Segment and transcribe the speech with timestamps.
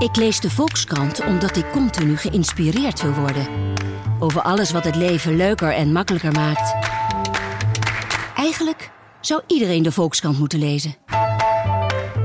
[0.00, 3.46] Ik lees de Volkskrant omdat ik continu geïnspireerd wil worden.
[4.18, 6.74] Over alles wat het leven leuker en makkelijker maakt.
[8.36, 8.90] Eigenlijk
[9.20, 10.94] zou iedereen de Volkskrant moeten lezen.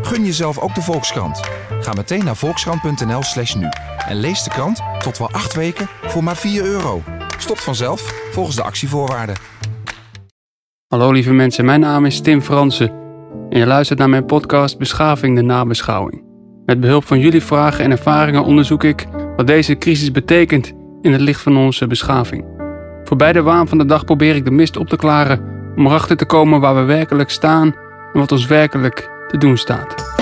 [0.01, 1.39] Gun jezelf ook de Volkskrant.
[1.79, 3.67] Ga meteen naar volkskrant.nl slash nu.
[4.07, 7.03] En lees de krant tot wel acht weken voor maar 4 euro.
[7.37, 9.35] Stopt vanzelf volgens de actievoorwaarden.
[10.87, 12.89] Hallo lieve mensen, mijn naam is Tim Fransen.
[13.49, 16.24] En je luistert naar mijn podcast Beschaving de Nabeschouwing.
[16.66, 21.21] Met behulp van jullie vragen en ervaringen onderzoek ik wat deze crisis betekent in het
[21.21, 22.45] licht van onze beschaving.
[23.03, 25.39] Voorbij de waan van de dag probeer ik de mist op te klaren
[25.75, 27.75] om erachter te komen waar we werkelijk staan
[28.13, 30.13] en wat ons werkelijk te doen staat.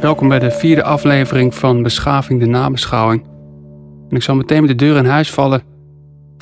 [0.00, 3.24] Welkom bij de vierde aflevering van Beschaving de Nabeschouwing.
[4.08, 5.75] En ik zal meteen met de deur in huis vallen.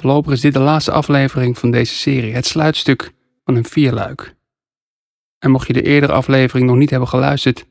[0.05, 3.13] Voorlopig is dit de laatste aflevering van deze serie, het sluitstuk
[3.45, 4.35] van een vierluik.
[5.39, 7.67] En mocht je de eerdere aflevering nog niet hebben geluisterd,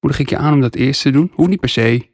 [0.00, 1.30] moedig ik je aan om dat eerst te doen.
[1.34, 2.08] Hoe niet per se.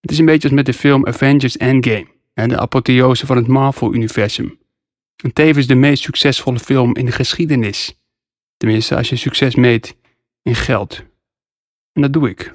[0.00, 4.58] Het is een beetje als met de film Avengers Endgame, de apotheose van het Marvel-universum.
[5.24, 8.00] En tevens de meest succesvolle film in de geschiedenis.
[8.56, 9.96] Tenminste, als je succes meet
[10.42, 11.04] in geld.
[11.92, 12.54] En dat doe ik.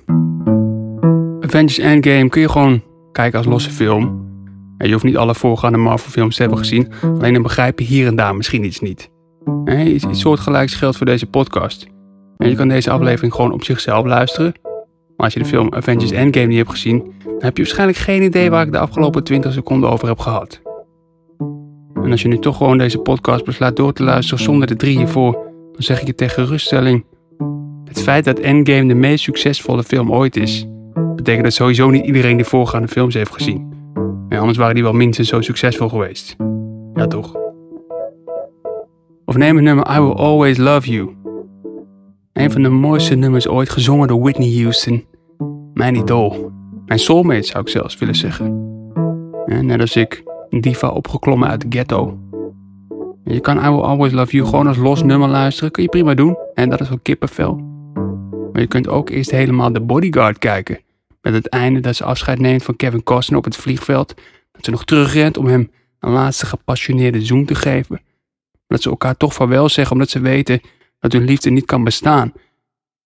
[1.40, 4.25] Avengers Endgame kun je gewoon kijken als losse film.
[4.86, 8.16] Je hoeft niet alle voorgaande Marvel-films te hebben gezien, alleen dan begrijp je hier en
[8.16, 9.10] daar misschien iets niet.
[9.78, 11.88] Iets, iets soortgelijks geldt voor deze podcast.
[12.38, 14.54] En je kan deze aflevering gewoon op zichzelf luisteren.
[15.16, 18.24] Maar als je de film Avengers Endgame niet hebt gezien, dan heb je waarschijnlijk geen
[18.24, 20.62] idee waar ik de afgelopen 20 seconden over heb gehad.
[21.94, 24.98] En als je nu toch gewoon deze podcast besluit door te luisteren zonder de drie
[24.98, 25.34] hiervoor,
[25.72, 27.06] dan zeg ik je tegen geruststelling:
[27.86, 30.66] het feit dat Endgame de meest succesvolle film ooit is,
[31.16, 33.75] betekent dat sowieso niet iedereen de voorgaande films heeft gezien.
[34.30, 36.36] En anders waren die wel minstens zo succesvol geweest.
[36.94, 37.36] Ja, toch?
[39.26, 41.16] Of neem het nummer I Will Always Love You.
[42.34, 45.06] Een van de mooiste nummers ooit gezongen door Whitney Houston.
[45.74, 46.52] Mijn idool.
[46.86, 48.64] Mijn soulmate zou ik zelfs willen zeggen.
[49.46, 52.20] net als ik, een diva opgeklommen uit de ghetto.
[53.24, 55.72] Je kan I Will Always Love You gewoon als los nummer luisteren.
[55.72, 56.38] Kun je prima doen.
[56.54, 57.56] En dat is wel kippenvel.
[58.52, 60.80] Maar je kunt ook eerst helemaal de bodyguard kijken.
[61.26, 64.14] Met het einde dat ze afscheid neemt van Kevin Costner op het vliegveld.
[64.52, 68.02] Dat ze nog terugrent om hem een laatste gepassioneerde zoen te geven.
[68.68, 70.62] Dat ze elkaar toch vaarwel zeggen omdat ze weten
[71.00, 72.34] dat hun liefde niet kan bestaan.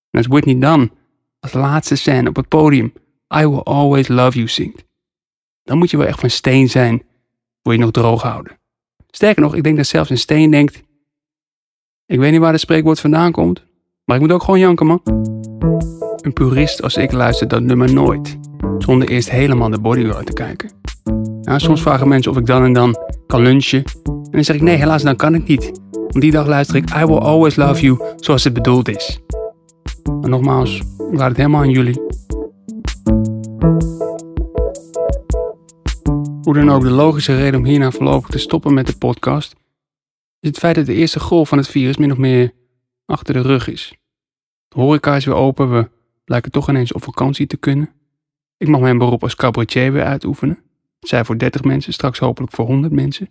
[0.10, 0.92] En als Whitney dan,
[1.40, 2.94] als laatste scène op het podium,
[3.36, 4.84] I will always love you zingt.
[5.64, 7.04] Dan moet je wel echt van steen zijn,
[7.62, 8.60] wil je nog droog houden.
[9.08, 10.84] Sterker nog, ik denk dat zelfs een steen denkt,
[12.06, 13.64] ik weet niet waar het spreekwoord vandaan komt,
[14.10, 15.02] maar ik moet ook gewoon janken man.
[16.22, 18.38] Een purist als ik luistert dat nummer nooit,
[18.78, 20.72] zonder eerst helemaal de bodyguard te kijken.
[21.56, 22.96] Soms vragen mensen of ik dan en dan
[23.28, 23.84] kan lunchen.
[24.04, 25.72] En dan zeg ik nee, helaas, dan kan ik niet.
[25.92, 29.20] Want die dag luister ik I Will Always Love You zoals het bedoeld is.
[30.22, 30.78] Maar nogmaals,
[31.12, 32.02] ik laat het helemaal aan jullie.
[36.42, 39.56] Hoe dan ook, de logische reden om hierna voorlopig te stoppen met de podcast
[40.40, 42.52] is het feit dat de eerste golf van het virus min of meer
[43.06, 43.99] achter de rug is.
[44.70, 45.90] De horeca is weer open, we
[46.26, 47.90] lijken toch ineens op vakantie te kunnen.
[48.58, 50.60] Ik mag mijn beroep als cabaretier weer uitoefenen.
[51.00, 53.30] Zij voor 30 mensen, straks hopelijk voor 100 mensen.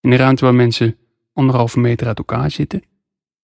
[0.00, 0.96] In een ruimte waar mensen
[1.32, 2.82] anderhalve meter uit elkaar zitten.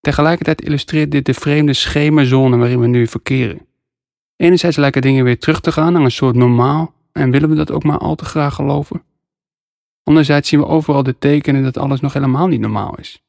[0.01, 3.67] Tegelijkertijd illustreert dit de vreemde schemerzone waarin we nu verkeren.
[4.37, 7.71] Enerzijds lijken dingen weer terug te gaan naar een soort normaal en willen we dat
[7.71, 9.03] ook maar al te graag geloven.
[10.03, 13.23] Anderzijds zien we overal de tekenen dat alles nog helemaal niet normaal is.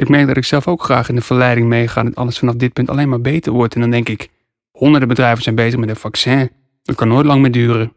[0.00, 2.72] Ik merk dat ik zelf ook graag in de verleiding meega dat alles vanaf dit
[2.72, 4.28] punt alleen maar beter wordt en dan denk ik,
[4.70, 6.50] honderden bedrijven zijn bezig met een vaccin,
[6.82, 7.92] dat kan nooit lang meer duren.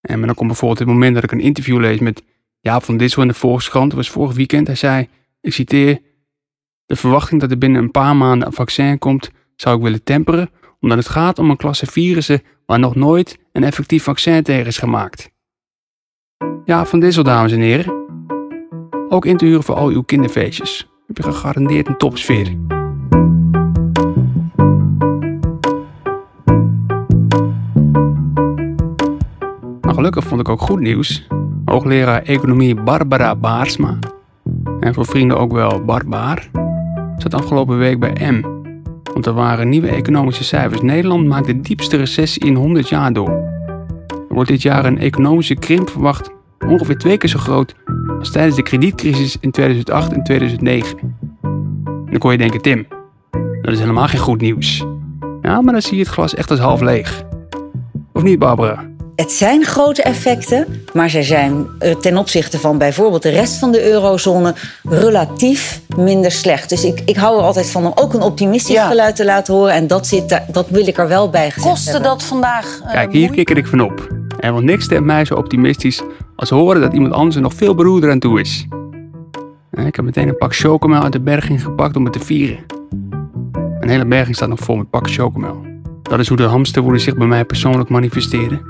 [0.00, 2.22] En dan komt bijvoorbeeld het moment dat ik een interview lees met
[2.60, 4.66] Jaap van Dissel in de Volkskrant, dat was vorig weekend.
[4.66, 5.08] Hij zei,
[5.40, 6.00] ik citeer,
[6.86, 10.50] de verwachting dat er binnen een paar maanden een vaccin komt, zou ik willen temperen,
[10.80, 14.78] omdat het gaat om een klasse virussen waar nog nooit een effectief vaccin tegen is
[14.78, 15.30] gemaakt.
[16.64, 17.98] Ja, van Dissel, dames en heren.
[19.08, 20.89] Ook in te huren voor al uw kinderfeestjes.
[21.10, 22.56] Heb je gegarandeerd een topsfeer.
[29.80, 31.26] Maar gelukkig vond ik ook goed nieuws.
[31.64, 33.98] Hoogleraar economie Barbara Baarsma,
[34.80, 36.50] en voor vrienden ook wel Barbaar,
[37.16, 38.42] zat afgelopen week bij M.
[39.12, 40.80] Want er waren nieuwe economische cijfers.
[40.80, 43.30] Nederland maakt de diepste recessie in 100 jaar door.
[44.08, 46.30] Er wordt dit jaar een economische krimp verwacht,
[46.66, 47.74] ongeveer twee keer zo groot
[48.20, 50.98] als tijdens de kredietcrisis in 2008 en 2009.
[51.42, 52.86] En dan kon je denken, Tim,
[53.62, 54.84] dat is helemaal geen goed nieuws.
[55.42, 57.22] Ja, maar dan zie je het glas echt als half leeg.
[58.12, 58.88] Of niet, Barbara?
[59.16, 63.72] het zijn grote effecten, maar zij zijn eh, ten opzichte van bijvoorbeeld de rest van
[63.72, 64.54] de eurozone
[64.88, 66.68] relatief minder slecht.
[66.68, 68.88] Dus ik, ik hou er altijd van om ook een optimistisch Ja.
[68.88, 69.72] geluid te laten horen.
[69.74, 72.08] En dat, zit daar, dat wil ik er wel bij gezegd Kostte hebben.
[72.10, 72.80] dat vandaag?
[72.84, 73.34] eh, Kijk, hier moeite?
[73.36, 74.08] kikker ik van op.
[74.40, 76.02] En want niks stemt mij zo optimistisch
[76.36, 78.66] als horen dat iemand anders er nog veel beroerder aan toe is.
[79.70, 82.64] En Ik heb meteen een pak chocomel uit de berging gepakt om het te vieren.
[83.80, 85.64] Een hele berging staat nog vol met pakken chocomel.
[86.02, 88.62] Dat is hoe de hamsterwoede zich bij mij persoonlijk manifesteerde.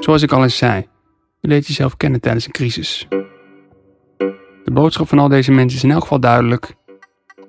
[0.00, 0.86] Zoals ik al eens zei,
[1.40, 3.08] je leert jezelf kennen tijdens een crisis.
[4.64, 6.74] De boodschap van al deze mensen is in elk geval duidelijk.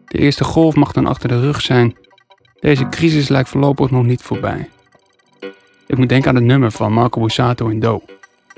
[0.05, 1.95] De eerste golf mag dan achter de rug zijn.
[2.59, 4.69] Deze crisis lijkt voorlopig nog niet voorbij.
[5.88, 8.01] Ik moet denken aan het nummer van Marco Borsato in Do,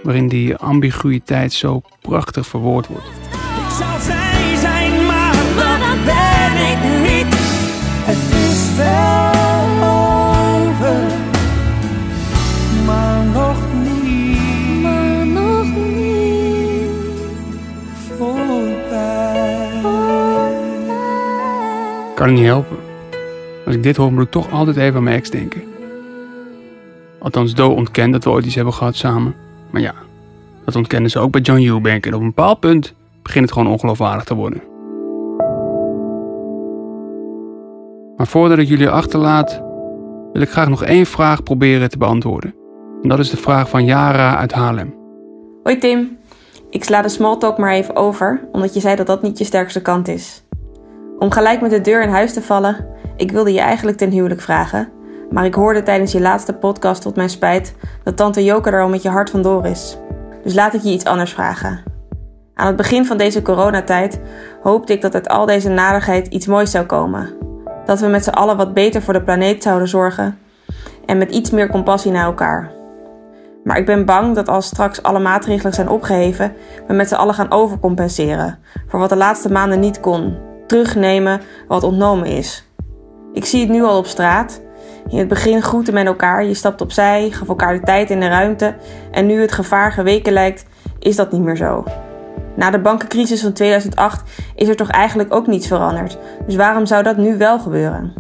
[0.04, 3.06] waarin die ambiguïteit zo prachtig verwoord wordt.
[3.06, 7.36] Ik zou zij zijn, maar dat ben ik niet.
[8.07, 9.33] Het is wel
[9.83, 11.01] over,
[12.86, 14.81] maar nog niet.
[14.81, 16.92] Maar nog niet
[18.18, 19.81] voorbij.
[22.16, 22.78] Kan het niet helpen.
[23.66, 25.63] Als ik dit hoor, moet ik toch altijd even aan mijn ex denken.
[27.25, 29.36] Althans, Do ontkent dat we ooit iets hebben gehad samen.
[29.69, 29.94] Maar ja,
[30.66, 32.06] dat ontkennen ze ook bij John Eubank.
[32.06, 32.94] En op een bepaald punt
[33.24, 34.62] begint het gewoon ongeloofwaardig te worden.
[38.18, 39.62] Maar voordat ik jullie achterlaat,
[40.33, 42.56] wil ik graag nog één vraag proberen te beantwoorden.
[43.01, 44.95] En dat is de vraag van Yara uit Haarlem.
[45.63, 46.18] Hoi Tim,
[46.69, 49.81] ik sla de smalltalk maar even over, omdat je zei dat dat niet je sterkste
[49.81, 50.44] kant is.
[51.19, 52.88] Om gelijk met de deur in huis te vallen,
[53.18, 54.89] ik wilde je eigenlijk ten huwelijk vragen,
[55.30, 58.89] maar ik hoorde tijdens je laatste podcast tot mijn spijt dat tante Joke er al
[58.89, 59.98] met je hart vandoor is.
[60.44, 61.83] Dus laat ik je iets anders vragen.
[62.54, 64.22] Aan het begin van deze coronatijd
[64.62, 67.33] hoopte ik dat uit al deze nadigheid iets moois zou komen.
[67.86, 70.38] Dat we met z'n allen wat beter voor de planeet zouden zorgen
[71.06, 72.71] en met iets meer compassie naar elkaar.
[73.63, 76.54] Maar ik ben bang dat als straks alle maatregelen zijn opgeheven,
[76.88, 80.38] we met z'n allen gaan overcompenseren voor wat de laatste maanden niet kon.
[80.68, 82.68] Terugnemen wat ontnomen is.
[83.33, 84.62] Ik zie het nu al op straat.
[85.10, 88.28] In het begin groette men elkaar, je stapt opzij, gaf elkaar de tijd en de
[88.28, 88.75] ruimte.
[89.12, 90.66] En nu het gevaar geweken lijkt,
[91.00, 91.84] is dat niet meer zo.
[92.56, 94.24] Na de bankencrisis van 2008
[94.56, 96.18] is er toch eigenlijk ook niets veranderd.
[96.46, 98.13] Dus waarom zou dat nu wel gebeuren?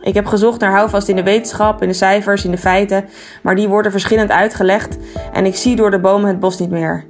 [0.00, 3.04] Ik heb gezocht naar houvast in de wetenschap, in de cijfers, in de feiten,
[3.42, 4.98] maar die worden verschillend uitgelegd
[5.32, 7.04] en ik zie door de bomen het bos niet meer.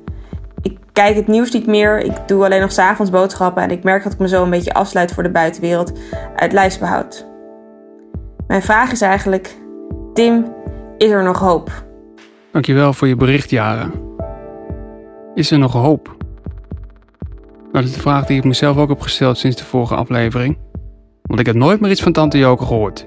[0.62, 4.02] Ik kijk het nieuws niet meer, ik doe alleen nog s'avonds boodschappen en ik merk
[4.02, 5.92] dat ik me zo een beetje afsluit voor de buitenwereld
[6.36, 7.33] uit lijfsbehoud.
[8.46, 9.56] Mijn vraag is eigenlijk:
[10.14, 10.54] Tim,
[10.98, 11.84] is er nog hoop?
[12.52, 13.90] Dankjewel voor je bericht, Jara.
[15.34, 16.16] Is er nog hoop?
[17.72, 20.58] Dat is de vraag die ik mezelf ook heb gesteld sinds de vorige aflevering.
[21.22, 23.06] Want ik heb nooit meer iets van Tante Joke gehoord.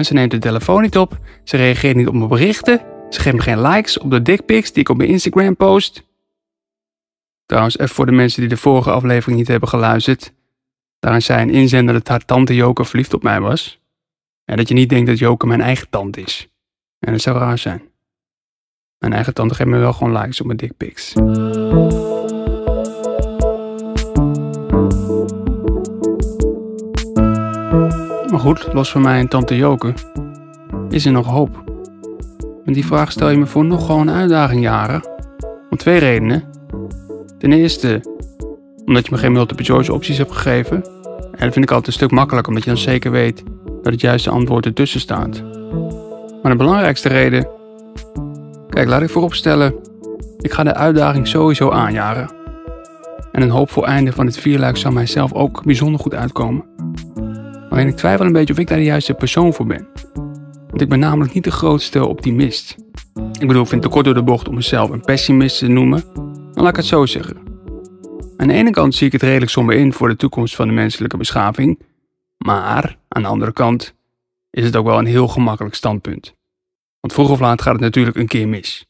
[0.00, 3.42] Ze neemt de telefoon niet op, ze reageert niet op mijn berichten, ze geeft me
[3.42, 6.06] geen likes op de dickpics die ik op mijn Instagram post.
[7.46, 10.32] Trouwens, even voor de mensen die de vorige aflevering niet hebben geluisterd.
[10.98, 13.77] Daarin zei een inzender dat haar tante Joke verliefd op mij was.
[14.48, 16.48] En dat je niet denkt dat Joke mijn eigen tante is.
[16.98, 17.82] En dat zou raar zijn.
[18.98, 21.14] Mijn eigen tante geeft me wel gewoon likes op mijn dickpics.
[28.30, 29.94] Maar goed, los van mij en tante Joke,
[30.88, 31.64] is er nog hoop?
[32.64, 35.08] En die vraag stel je me voor nog gewoon een uitdaging, Jaren.
[35.70, 36.44] Om twee redenen.
[37.38, 38.00] Ten eerste,
[38.84, 40.84] omdat je me geen multiple choice opties hebt gegeven.
[41.32, 43.42] En dat vind ik altijd een stuk makkelijker, omdat je dan zeker weet
[43.82, 45.42] dat het juiste antwoord ertussen staat.
[46.42, 47.56] Maar de belangrijkste reden
[48.78, 49.74] Kijk, laat ik vooropstellen,
[50.40, 52.30] ik ga de uitdaging sowieso aanjaren.
[53.32, 56.64] En een hoopvol einde van het vierluik zal mijzelf ook bijzonder goed uitkomen.
[57.70, 59.86] Alleen ik twijfel een beetje of ik daar de juiste persoon voor ben.
[60.68, 62.76] Want ik ben namelijk niet de grootste optimist.
[63.38, 66.02] Ik bedoel, ik vind het kort door de bocht om mezelf een pessimist te noemen,
[66.14, 67.36] dan laat ik het zo zeggen.
[68.36, 70.74] Aan de ene kant zie ik het redelijk somber in voor de toekomst van de
[70.74, 71.78] menselijke beschaving,
[72.38, 73.94] maar aan de andere kant
[74.50, 76.36] is het ook wel een heel gemakkelijk standpunt.
[77.00, 78.86] Want vroeg of laat gaat het natuurlijk een keer mis.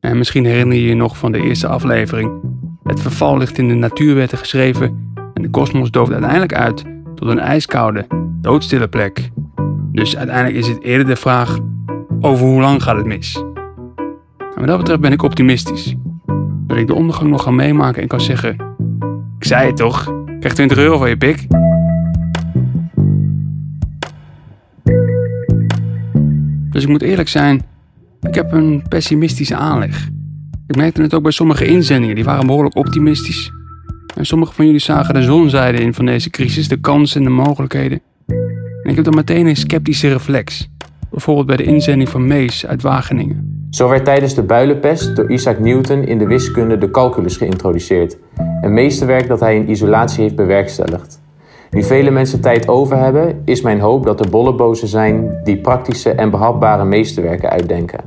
[0.00, 2.40] En misschien herinner je je nog van de eerste aflevering.
[2.82, 7.38] Het verval ligt in de natuurwetten geschreven en de kosmos dooft uiteindelijk uit tot een
[7.38, 8.06] ijskoude,
[8.40, 9.30] doodstille plek.
[9.92, 11.58] Dus uiteindelijk is het eerder de vraag
[12.20, 13.36] over hoe lang gaat het mis.
[14.38, 15.94] En wat dat betreft ben ik optimistisch.
[16.66, 18.72] Dat ik de ondergang nog ga meemaken en kan zeggen...
[19.38, 21.46] Ik zei het toch, ik krijg 20 euro van je pik.
[26.74, 27.62] Dus ik moet eerlijk zijn,
[28.20, 30.08] ik heb een pessimistische aanleg.
[30.66, 33.52] Ik merkte het ook bij sommige inzendingen, die waren behoorlijk optimistisch.
[34.16, 37.32] En sommige van jullie zagen de zonzijde in van deze crisis, de kansen en de
[37.32, 38.00] mogelijkheden.
[38.82, 40.68] En ik heb dan meteen een sceptische reflex.
[41.10, 43.66] Bijvoorbeeld bij de inzending van Mees uit Wageningen.
[43.70, 48.16] Zo werd tijdens de builenpest door Isaac Newton in de wiskunde de calculus geïntroduceerd,
[48.60, 51.22] een meesterwerk dat hij in isolatie heeft bewerkstelligd.
[51.74, 56.10] Nu vele mensen tijd over hebben, is mijn hoop dat er bollebozen zijn die praktische
[56.10, 58.00] en behapbare meesterwerken uitdenken.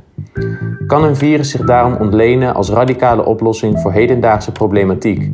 [0.88, 5.32] Kan een virus zich daarom ontlenen als radicale oplossing voor hedendaagse problematiek?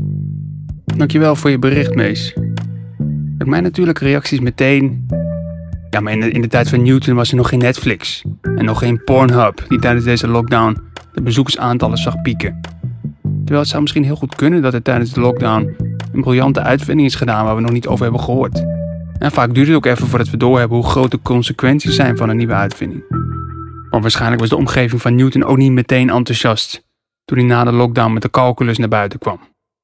[0.85, 2.37] Dankjewel voor je bericht, Mees.
[3.37, 5.07] Met mijn natuurlijke reacties meteen.
[5.89, 8.23] Ja, maar in de, in de tijd van Newton was er nog geen Netflix.
[8.41, 10.77] En nog geen Pornhub, die tijdens deze lockdown
[11.13, 12.59] de bezoekersaantallen zag pieken.
[13.21, 15.75] Terwijl het zou misschien heel goed kunnen dat er tijdens de lockdown
[16.11, 18.63] een briljante uitvinding is gedaan waar we nog niet over hebben gehoord.
[19.19, 22.29] En vaak duurt het ook even voordat we doorhebben hoe groot de consequenties zijn van
[22.29, 23.03] een nieuwe uitvinding.
[23.89, 26.87] Maar waarschijnlijk was de omgeving van Newton ook niet meteen enthousiast
[27.25, 29.39] toen hij na de lockdown met de calculus naar buiten kwam.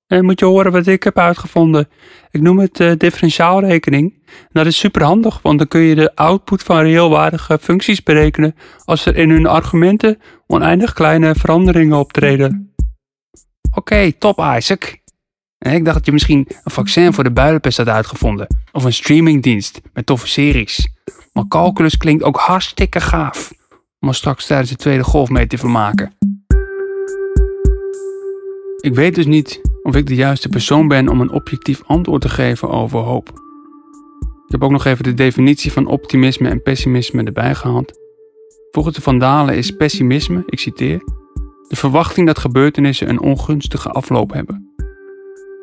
[0.08, 1.90] En moet je horen wat ik heb uitgevonden.
[2.32, 4.14] Ik noem het uh, differentiaalrekening.
[4.52, 9.16] Dat is superhandig, want dan kun je de output van reëelwaardige functies berekenen als er
[9.16, 12.74] in hun argumenten oneindig kleine veranderingen optreden.
[13.72, 15.00] Oké, top Isaac.
[15.60, 18.48] Ik dacht dat je misschien een vaccin voor de builenpest had uitgevonden.
[18.72, 20.90] Of een streamingdienst met toffe series.
[21.34, 23.54] Maar calculus klinkt ook hartstikke gaaf.
[24.00, 26.14] Om er straks tijdens de tweede golf mee te vermaken.
[28.82, 32.30] Ik weet dus niet of ik de juiste persoon ben om een objectief antwoord te
[32.30, 33.30] geven over hoop.
[34.46, 38.00] Ik heb ook nog even de definitie van optimisme en pessimisme erbij gehaald.
[38.72, 41.00] Volgens de Vandalen is pessimisme, ik citeer,
[41.68, 44.69] de verwachting dat gebeurtenissen een ongunstige afloop hebben.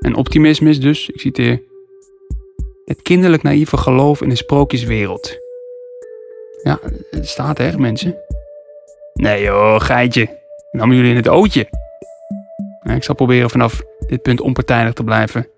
[0.07, 1.63] En optimisme is dus, ik citeer,
[2.85, 5.39] het kinderlijk naïeve geloof in de sprookjeswereld.
[6.63, 6.79] Ja,
[7.11, 8.19] het staat echt, mensen.
[9.13, 10.29] Nee joh, geitje.
[10.71, 11.69] Nam jullie in het ootje.
[12.95, 15.49] Ik zal proberen vanaf dit punt onpartijdig te blijven.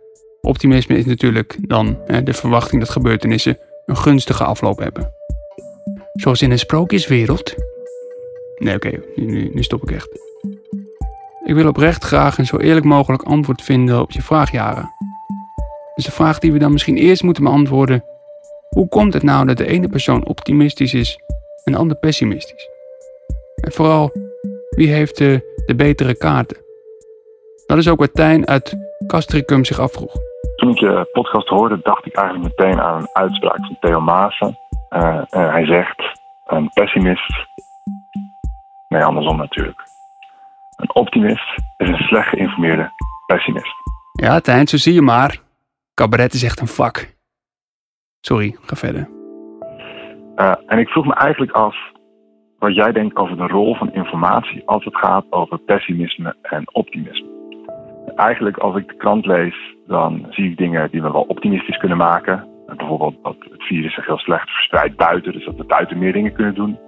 [0.41, 5.15] Optimisme is natuurlijk dan de verwachting dat gebeurtenissen een gunstige afloop hebben.
[6.13, 7.55] Zoals in een sprookjeswereld.
[8.59, 10.09] Nee, oké, nu, nu stop ik echt.
[11.49, 14.91] Ik wil oprecht graag een zo eerlijk mogelijk antwoord vinden op je vraagjaren.
[15.95, 18.05] Dus de vraag die we dan misschien eerst moeten beantwoorden:
[18.69, 21.19] hoe komt het nou dat de ene persoon optimistisch is
[21.65, 22.69] en de ander pessimistisch?
[23.61, 24.11] En vooral,
[24.71, 26.57] wie heeft de, betere kaarten?
[27.67, 28.77] Dat is ook wat Tijn uit
[29.07, 30.13] Castricum zich afvroeg.
[30.57, 34.59] Toen ik je podcast hoorde, dacht ik eigenlijk meteen aan een uitspraak van Theo Maassen.
[34.91, 37.47] Uh, hij zegt: een pessimist.
[38.89, 39.88] Nee, andersom natuurlijk.
[40.79, 42.91] Een optimist is een slecht geïnformeerde
[43.27, 43.75] pessimist.
[44.13, 45.39] Ja, Tijn, zo zie je maar.
[45.95, 47.17] Cabaret is echt een vak.
[48.21, 49.09] Sorry, ga verder.
[50.37, 51.77] Uh, en ik vroeg me eigenlijk af
[52.59, 57.27] wat jij denkt over de rol van informatie als het gaat over pessimisme en optimisme.
[58.17, 61.99] Eigenlijk als ik de krant lees, dan zie ik dingen die me wel optimistisch kunnen
[61.99, 62.49] maken.
[62.77, 66.33] Bijvoorbeeld dat het virus zich heel slecht verspreidt buiten, dus dat we buiten meer dingen
[66.33, 66.79] kunnen doen.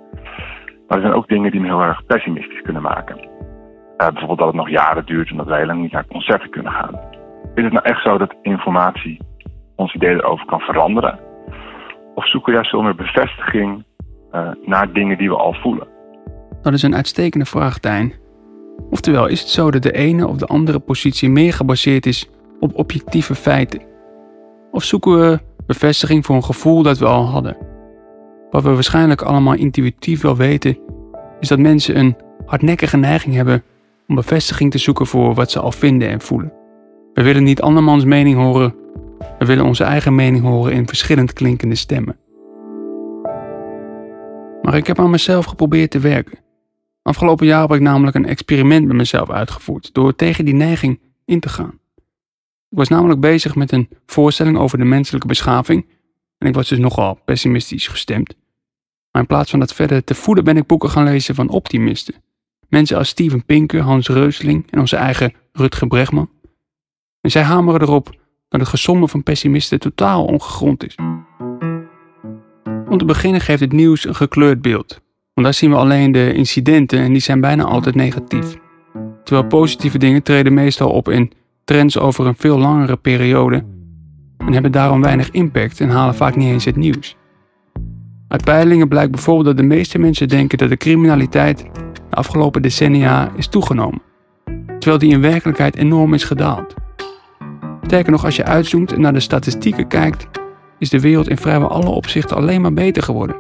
[0.88, 3.29] Maar er zijn ook dingen die me heel erg pessimistisch kunnen maken.
[4.00, 6.72] Uh, bijvoorbeeld dat het nog jaren duurt en dat wij lang niet naar concerten kunnen
[6.72, 6.94] gaan.
[7.54, 9.18] Is het nou echt zo dat informatie
[9.76, 11.18] ons idee erover kan veranderen?
[12.14, 13.84] Of zoeken we juist veel bevestiging
[14.32, 15.88] uh, naar dingen die we al voelen?
[16.62, 18.12] Dat is een uitstekende vraag, Tijn.
[18.90, 22.30] Oftewel, is het zo dat de ene of de andere positie meer gebaseerd is
[22.60, 23.82] op objectieve feiten?
[24.70, 27.56] Of zoeken we bevestiging voor een gevoel dat we al hadden?
[28.50, 30.78] Wat we waarschijnlijk allemaal intuïtief wel weten,
[31.40, 32.16] is dat mensen een
[32.46, 33.62] hardnekkige neiging hebben
[34.10, 36.52] om bevestiging te zoeken voor wat ze al vinden en voelen.
[37.12, 38.74] We willen niet andermans mening horen,
[39.38, 42.18] we willen onze eigen mening horen in verschillend klinkende stemmen.
[44.62, 46.38] Maar ik heb aan mezelf geprobeerd te werken.
[47.02, 51.40] Afgelopen jaar heb ik namelijk een experiment met mezelf uitgevoerd door tegen die neiging in
[51.40, 51.78] te gaan.
[52.70, 55.86] Ik was namelijk bezig met een voorstelling over de menselijke beschaving
[56.38, 58.34] en ik was dus nogal pessimistisch gestemd.
[59.10, 62.14] Maar in plaats van dat verder te voeden ben ik boeken gaan lezen van optimisten.
[62.70, 66.30] Mensen als Steven Pinker, Hans Reusling en onze eigen Rutger Bregman.
[67.20, 70.94] En zij hameren erop dat het gezonde van pessimisten totaal ongegrond is.
[72.88, 75.00] Om te beginnen geeft het nieuws een gekleurd beeld.
[75.34, 78.56] Want daar zien we alleen de incidenten en die zijn bijna altijd negatief.
[79.24, 81.32] Terwijl positieve dingen treden meestal op in
[81.64, 83.64] trends over een veel langere periode
[84.38, 87.16] en hebben daarom weinig impact en halen vaak niet eens het nieuws.
[88.28, 91.64] Uit peilingen blijkt bijvoorbeeld dat de meeste mensen denken dat de criminaliteit
[92.10, 94.02] de afgelopen decennia is toegenomen,
[94.78, 96.74] terwijl die in werkelijkheid enorm is gedaald.
[97.82, 100.28] Sterker nog, als je uitzoomt en naar de statistieken kijkt,
[100.78, 103.36] is de wereld in vrijwel alle opzichten alleen maar beter geworden.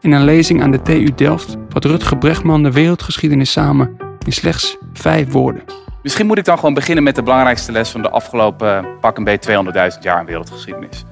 [0.00, 4.76] In een lezing aan de TU Delft vat Rutger Bregman de wereldgeschiedenis samen in slechts
[4.92, 5.62] vijf woorden.
[6.02, 9.24] Misschien moet ik dan gewoon beginnen met de belangrijkste les van de afgelopen pak een
[9.24, 9.64] beetje
[9.96, 11.04] 200.000 jaar in wereldgeschiedenis.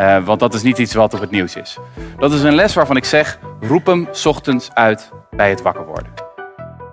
[0.00, 1.78] Uh, want dat is niet iets wat op het nieuws is.
[2.18, 6.12] Dat is een les waarvan ik zeg, roep hem ochtends uit bij het wakker worden.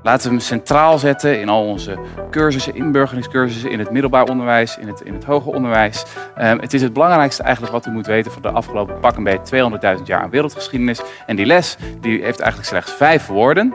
[0.04, 1.98] Laten we hem centraal zetten in al onze
[2.32, 6.06] cursussen, inburgeringscursussen, in het middelbaar onderwijs, in het, in het hoger onderwijs.
[6.36, 9.24] Ehm, het is het belangrijkste eigenlijk wat u moet weten van de afgelopen pak een
[9.24, 11.02] beetje 200.000 jaar aan wereldgeschiedenis.
[11.26, 13.74] En die les die heeft eigenlijk slechts vijf woorden.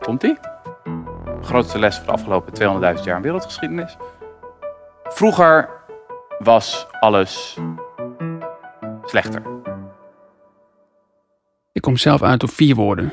[0.00, 0.38] Komt-ie?
[1.24, 2.52] De grootste les van de afgelopen
[2.98, 3.96] 200.000 jaar aan wereldgeschiedenis.
[5.04, 5.68] Vroeger
[6.38, 7.58] was alles
[9.06, 9.42] slechter.
[11.72, 13.12] Ik kom zelf uit op vier woorden.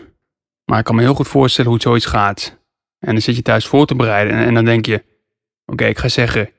[0.66, 2.58] Maar ik kan me heel goed voorstellen hoe het zoiets gaat.
[3.00, 5.04] En dan zit je thuis voor te bereiden en, dan denk je:
[5.66, 6.50] Oké, ik ga zeggen.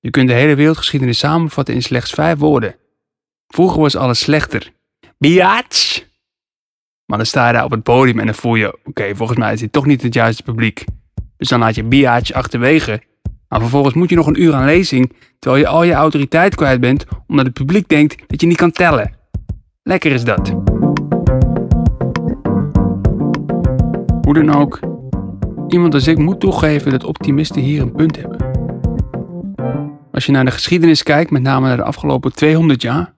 [0.00, 2.76] Je kunt de hele wereldgeschiedenis samenvatten in slechts vijf woorden.
[3.46, 4.72] Vroeger was alles slechter.
[5.18, 6.04] Biatch!
[7.04, 9.52] Maar dan sta je daar op het podium en dan voel je: Oké, volgens mij
[9.52, 10.84] is dit toch niet het juiste publiek.
[11.36, 13.02] Dus dan laat je biatch achterwege.
[13.52, 16.80] Maar vervolgens moet je nog een uur aan lezing, terwijl je al je autoriteit kwijt
[16.80, 19.14] bent, omdat het publiek denkt dat je niet kan tellen.
[19.82, 20.48] Lekker is dat.
[24.22, 24.80] Hoe dan ook,
[25.68, 28.38] iemand als ik moet toegeven dat optimisten hier een punt hebben.
[30.12, 33.14] Als je naar de geschiedenis kijkt, met name naar de afgelopen 200 jaar,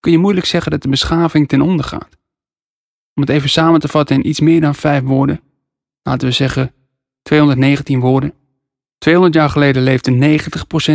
[0.00, 2.18] kun je moeilijk zeggen dat de beschaving ten onder gaat.
[3.14, 5.40] Om het even samen te vatten in iets meer dan vijf woorden,
[6.02, 6.72] laten we zeggen
[7.22, 8.32] 219 woorden.
[8.98, 10.38] 200 jaar geleden leefde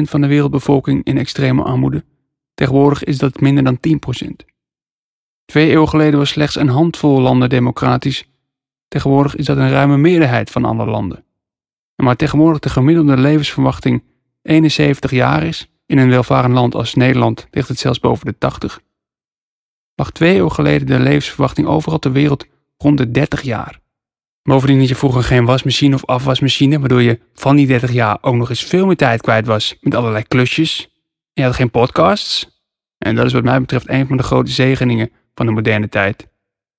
[0.06, 2.04] 90% van de wereldbevolking in extreme armoede.
[2.54, 3.78] Tegenwoordig is dat minder dan
[4.24, 4.30] 10%.
[5.46, 8.26] Twee eeuwen geleden was slechts een handvol landen democratisch
[8.92, 11.24] Tegenwoordig is dat een ruime meerderheid van alle landen.
[11.96, 14.04] En maar tegenwoordig de gemiddelde levensverwachting
[14.42, 18.82] 71 jaar is, in een welvarend land als Nederland ligt het zelfs boven de 80.
[19.96, 23.81] Lag twee eeuwen geleden de levensverwachting overal ter wereld rond de 30 jaar.
[24.44, 28.36] Bovendien had je vroeger geen wasmachine of afwasmachine, waardoor je van die 30 jaar ook
[28.36, 30.90] nog eens veel meer tijd kwijt was met allerlei klusjes.
[31.34, 32.62] je had geen podcasts.
[32.98, 36.28] En dat is wat mij betreft een van de grote zegeningen van de moderne tijd.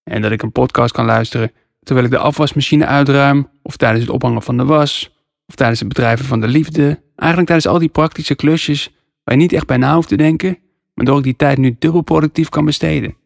[0.05, 1.53] En dat ik een podcast kan luisteren
[1.83, 5.17] terwijl ik de afwasmachine uitruim, of tijdens het ophangen van de was,
[5.47, 7.03] of tijdens het bedrijven van de liefde.
[7.17, 8.91] Eigenlijk tijdens al die praktische klusjes
[9.25, 10.59] waar je niet echt bij na hoeft te denken,
[10.95, 13.17] waardoor ik die tijd nu dubbel productief kan besteden.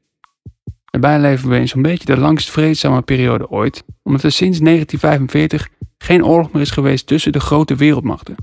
[1.01, 5.69] Daarbij leven we in zo'n beetje de langst vreedzame periode ooit, omdat er sinds 1945
[5.99, 8.37] geen oorlog meer is geweest tussen de grote wereldmachten.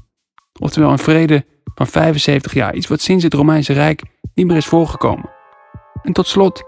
[0.60, 4.66] Oftewel een vrede van 75 jaar, iets wat sinds het Romeinse Rijk niet meer is
[4.66, 5.30] voorgekomen.
[6.02, 6.64] En tot slot,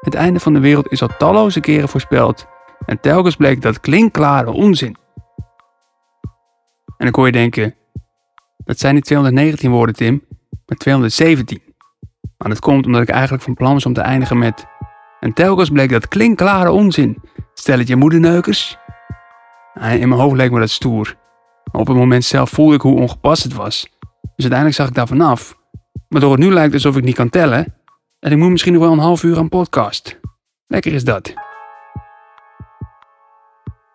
[0.00, 2.46] het einde van de wereld is al talloze keren voorspeld
[2.86, 4.96] en telkens bleek dat klinkklare onzin.
[6.96, 7.74] En ik hoor je denken,
[8.64, 10.24] dat zijn niet 219 woorden Tim,
[10.66, 11.62] maar 217.
[12.38, 14.69] Maar dat komt omdat ik eigenlijk van plan was om te eindigen met...
[15.20, 17.18] En telkens bleek dat klinkklare onzin.
[17.54, 18.78] Stel het je moederneukers.
[19.74, 21.16] In mijn hoofd leek me dat stoer.
[21.72, 23.88] Maar op het moment zelf voelde ik hoe ongepast het was.
[24.10, 25.58] Dus uiteindelijk zag ik daar vanaf.
[26.08, 27.74] Waardoor het nu lijkt alsof ik niet kan tellen.
[28.20, 30.20] En ik moet misschien nog wel een half uur aan podcast.
[30.66, 31.34] Lekker is dat.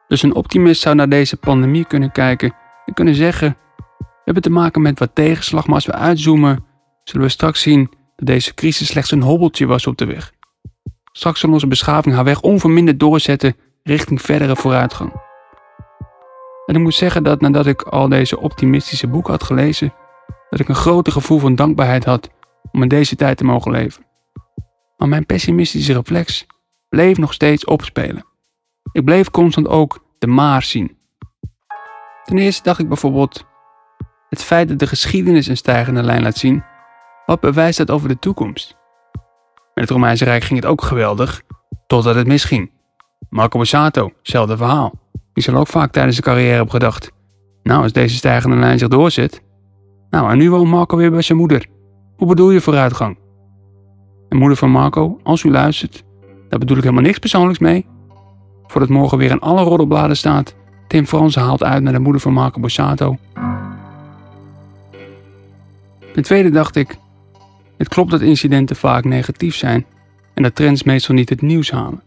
[0.08, 2.54] Dus een optimist zou naar deze pandemie kunnen kijken
[2.86, 3.58] en kunnen zeggen:
[3.98, 6.66] We hebben te maken met wat tegenslag, maar als we uitzoomen,
[7.04, 10.34] zullen we straks zien dat deze crisis slechts een hobbeltje was op de weg.
[11.18, 15.14] Straks zal onze beschaving haar weg onverminderd doorzetten richting verdere vooruitgang.
[16.66, 19.94] En ik moet zeggen dat nadat ik al deze optimistische boeken had gelezen,
[20.50, 22.30] dat ik een groter gevoel van dankbaarheid had
[22.72, 24.06] om in deze tijd te mogen leven.
[24.98, 26.46] Maar mijn pessimistische reflex
[26.90, 28.26] bleef nog steeds opspelen.
[28.92, 30.98] Ik bleef constant ook de maar zien.
[32.24, 33.46] Ten eerste dacht ik bijvoorbeeld:
[34.30, 36.64] het feit dat de geschiedenis een stijgende lijn laat zien,
[37.26, 38.84] wat bewijst dat over de toekomst?
[39.76, 41.42] Met het Romeinse Rijk ging het ook geweldig,
[41.88, 42.72] totdat het misging.
[43.30, 44.94] Marco Borsato, hetzelfde verhaal.
[45.34, 47.12] Die zal ook vaak tijdens zijn carrière hebben gedacht:
[47.64, 49.42] Nou, als deze stijgende lijn zich doorzet.
[50.10, 51.66] Nou, en nu woont Marco weer bij zijn moeder.
[52.18, 53.18] Hoe bedoel je vooruitgang?
[54.30, 56.04] En moeder van Marco, als u luistert,
[56.50, 57.86] daar bedoel ik helemaal niks persoonlijks mee.
[58.68, 60.56] Voordat morgen weer in alle roddelbladen staat.
[60.88, 63.18] Tim Fransen haalt uit naar de moeder van Marco Borsato.
[66.14, 66.98] Ten tweede dacht ik,
[67.78, 69.86] het klopt dat incidenten vaak negatief zijn
[70.34, 72.02] en dat trends meestal niet het nieuws halen.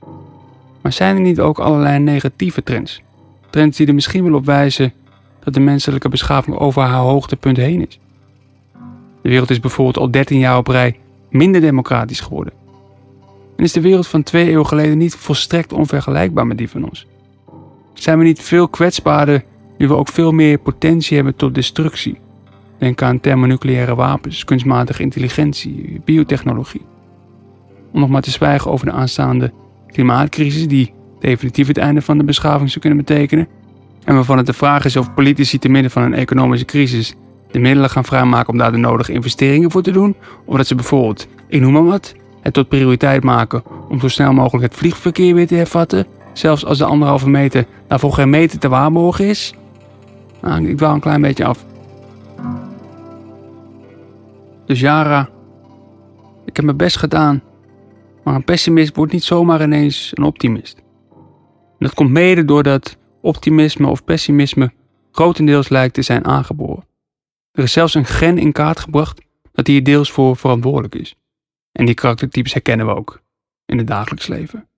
[0.80, 3.02] Maar zijn er niet ook allerlei negatieve trends?
[3.50, 4.92] Trends die er misschien wel op wijzen
[5.44, 7.98] dat de menselijke beschaving over haar hoogtepunt heen is.
[9.22, 10.98] De wereld is bijvoorbeeld al 13 jaar op rij
[11.30, 12.52] minder democratisch geworden.
[13.56, 17.06] En is de wereld van twee eeuwen geleden niet volstrekt onvergelijkbaar met die van ons?
[17.94, 19.44] Zijn we niet veel kwetsbaarder
[19.78, 22.18] nu we ook veel meer potentie hebben tot destructie?
[22.78, 26.82] Denk aan thermonucleaire wapens, kunstmatige intelligentie, biotechnologie.
[27.92, 29.52] Om nog maar te zwijgen over de aanstaande
[29.86, 33.48] klimaatcrisis die definitief het einde van de beschaving zou kunnen betekenen.
[34.04, 37.14] En waarvan het de vraag is of politici te midden van een economische crisis
[37.50, 40.14] de middelen gaan vrijmaken om daar de nodige investeringen voor te doen.
[40.44, 44.32] Of dat ze bijvoorbeeld, ik noem maar wat, het tot prioriteit maken om zo snel
[44.32, 46.06] mogelijk het vliegverkeer weer te hervatten,
[46.38, 49.54] Zelfs als de anderhalve meter daarvoor geen meter te waarborgen is.
[50.42, 51.64] Nou, ik dwaal een klein beetje af.
[54.68, 55.30] Dus Jara,
[56.44, 57.42] ik heb mijn best gedaan.
[58.24, 60.82] Maar een pessimist wordt niet zomaar ineens een optimist.
[61.78, 64.72] Dat komt mede doordat optimisme of pessimisme
[65.12, 66.86] grotendeels lijkt te zijn aangeboren.
[67.52, 71.14] Er is zelfs een gen in kaart gebracht dat hier deels voor verantwoordelijk is.
[71.72, 73.22] En die karaktertypes herkennen we ook
[73.66, 74.68] in het dagelijks leven.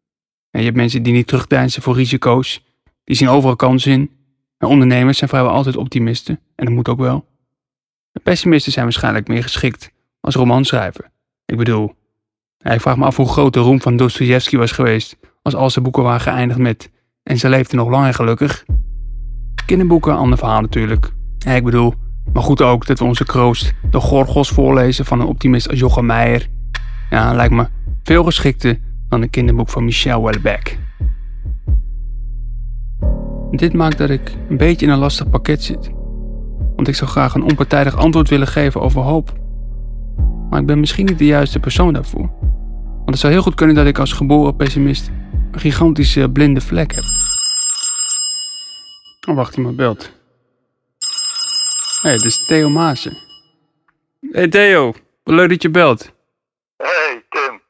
[0.50, 2.64] En je hebt mensen die niet terugdeinzen voor risico's,
[3.05, 4.11] die zien overal kansen in.
[4.59, 7.29] En ondernemers zijn vrijwel altijd optimisten, en dat moet ook wel.
[8.22, 11.10] Pessimisten zijn waarschijnlijk meer geschikt als romanschrijver.
[11.44, 11.94] Ik bedoel,
[12.58, 15.84] ik vraag me af hoe groot de roem van Dostoevsky was geweest als al zijn
[15.84, 16.90] boeken waren geëindigd met
[17.22, 18.64] en ze leefde nog lang en gelukkig.
[19.66, 21.12] Kinderboeken, ander verhaal natuurlijk.
[21.46, 21.94] Ik bedoel,
[22.32, 26.06] maar goed ook dat we onze kroost de Gorgos voorlezen van een optimist als Jochem
[26.06, 26.46] Meijer.
[27.10, 27.68] Ja, lijkt me
[28.02, 30.78] veel geschikter dan een kinderboek van Michel Houellebecq.
[33.50, 35.90] Dit maakt dat ik een beetje in een lastig pakket zit.
[36.80, 39.32] Want ik zou graag een onpartijdig antwoord willen geven over hoop.
[40.50, 42.30] Maar ik ben misschien niet de juiste persoon daarvoor.
[42.94, 45.10] Want het zou heel goed kunnen dat ik als geboren pessimist
[45.52, 47.04] een gigantische blinde vlek heb.
[49.28, 50.02] Oh, wacht, iemand belt.
[52.02, 53.16] Hé, hey, dit is Theo Maassen.
[54.30, 54.92] Hey Theo,
[55.24, 56.12] wat leuk dat je belt.
[56.76, 57.60] Hey Tim.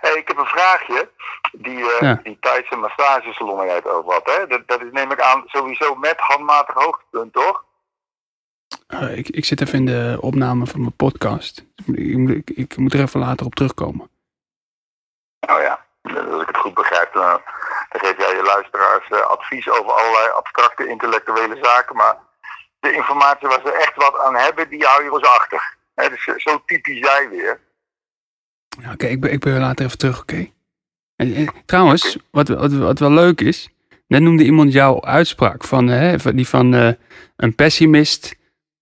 [0.00, 1.10] Hey, ik heb een vraagje.
[1.52, 2.20] Die, uh, Ja.
[2.22, 4.46] die Thaise massagesalon waar jij het over had, hè?
[4.46, 7.64] Dat, dat is neem ik aan sowieso met handmatig hoogtepunt, toch?
[8.86, 11.64] Eh, ik, ik zit even in de opname van mijn podcast.
[11.86, 14.10] Ik, moet- ik, ik moet er even later op terugkomen.
[15.40, 17.40] Nou ja, als ik het goed begrijp, dan,
[17.90, 21.96] dan geef jij je luisteraars eh, advies over allerlei abstracte intellectuele zaken.
[21.96, 22.16] Maar
[22.80, 25.76] de informatie waar ze echt wat aan hebben, die hou je ons achter.
[25.94, 27.60] Hè, dus eh, zo typisch jij weer.
[28.80, 30.50] Ja, Oké, ik, ben, ik ben later even terug, oké?
[31.16, 33.68] En, en trouwens, wat, wat, wat wel leuk is...
[34.06, 36.88] Net noemde iemand jouw uitspraak van, eh, hè, die van eh,
[37.36, 38.34] een pessimist...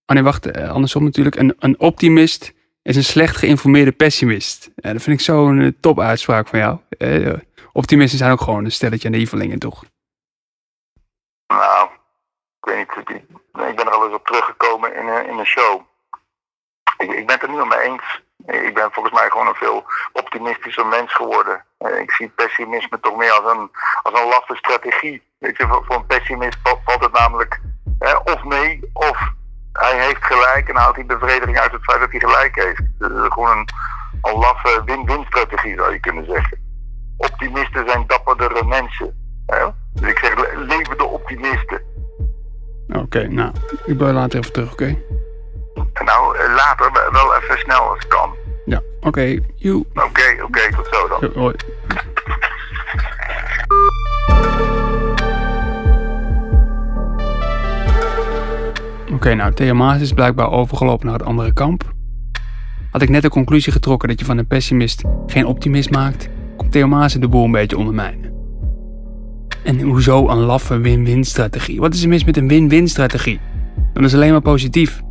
[0.05, 1.35] Oh wacht, eh, andersom natuurlijk.
[1.35, 4.69] Een, een optimist is een slecht geïnformeerde pessimist.
[4.75, 6.79] Dat vind ik zo'n eh, top uitspraak van jou.
[6.97, 7.33] Eh,
[7.71, 9.83] optimisten zijn ook gewoon een stelletje naïvelingen, toch?
[11.47, 11.89] Nou,
[12.59, 13.09] ik weet niet.
[13.09, 13.25] ik-
[13.75, 15.81] ben er al eens op teruggekomen in, een- in show.
[16.97, 18.21] Ik, ik ben het er niet mee eens.
[18.45, 21.65] Ik ben volgens mij gewoon een veel optimistischer mens geworden.
[21.77, 23.71] Ik zie pessimisme toch meer als een,
[24.03, 25.21] als een laffe strategie.
[25.37, 27.59] Weet je, voor, een pessimist valt, het namelijk
[28.23, 29.31] of mee, of
[29.73, 32.77] hij heeft gelijk en haalt hij bevrediging uit het feit dat hij gelijk heeft.
[32.99, 33.67] Dus het is gewoon een,
[34.21, 36.57] een laffe win-win strategie zou je kunnen zeggen.
[37.17, 39.13] Optimisten zijn dapperdere mensen.
[39.45, 39.65] Hè?
[39.93, 41.81] Dus ik zeg, le- leven de optimisten.
[42.87, 43.51] Oké, nou,
[43.85, 44.97] ik ben later even terug, oké?
[46.05, 48.35] Nou, eh, later wel- even snel als het kan.
[48.65, 49.39] Ja, oké.
[49.55, 49.85] Joe.
[49.93, 51.17] Oké, oké, tot zo dan.
[51.21, 51.55] Ja, Hoi.
[59.23, 61.93] Oké, nou, Theo is blijkbaar overgelopen naar het andere kamp.
[62.91, 66.71] Had ik net de conclusie getrokken dat je van een pessimist geen optimist maakt, komt
[66.71, 68.33] Theo de boel een beetje ondermijnen.
[69.63, 71.79] En hoezo een laffe win-win strategie?
[71.79, 73.39] Wat is er mis met een win-win strategie?
[73.93, 75.01] Dan is alleen maar positief.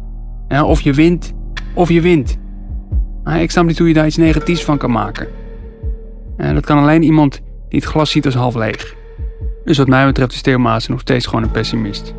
[0.48, 1.32] Ja, of je wint,
[1.74, 2.38] of je wint.
[3.38, 5.28] Ik snap niet hoe je daar iets negatiefs van kan maken.
[6.36, 8.94] En dat kan alleen iemand die het glas ziet als half leeg.
[9.64, 12.14] Dus wat mij betreft is Theo nog steeds gewoon een pessimist.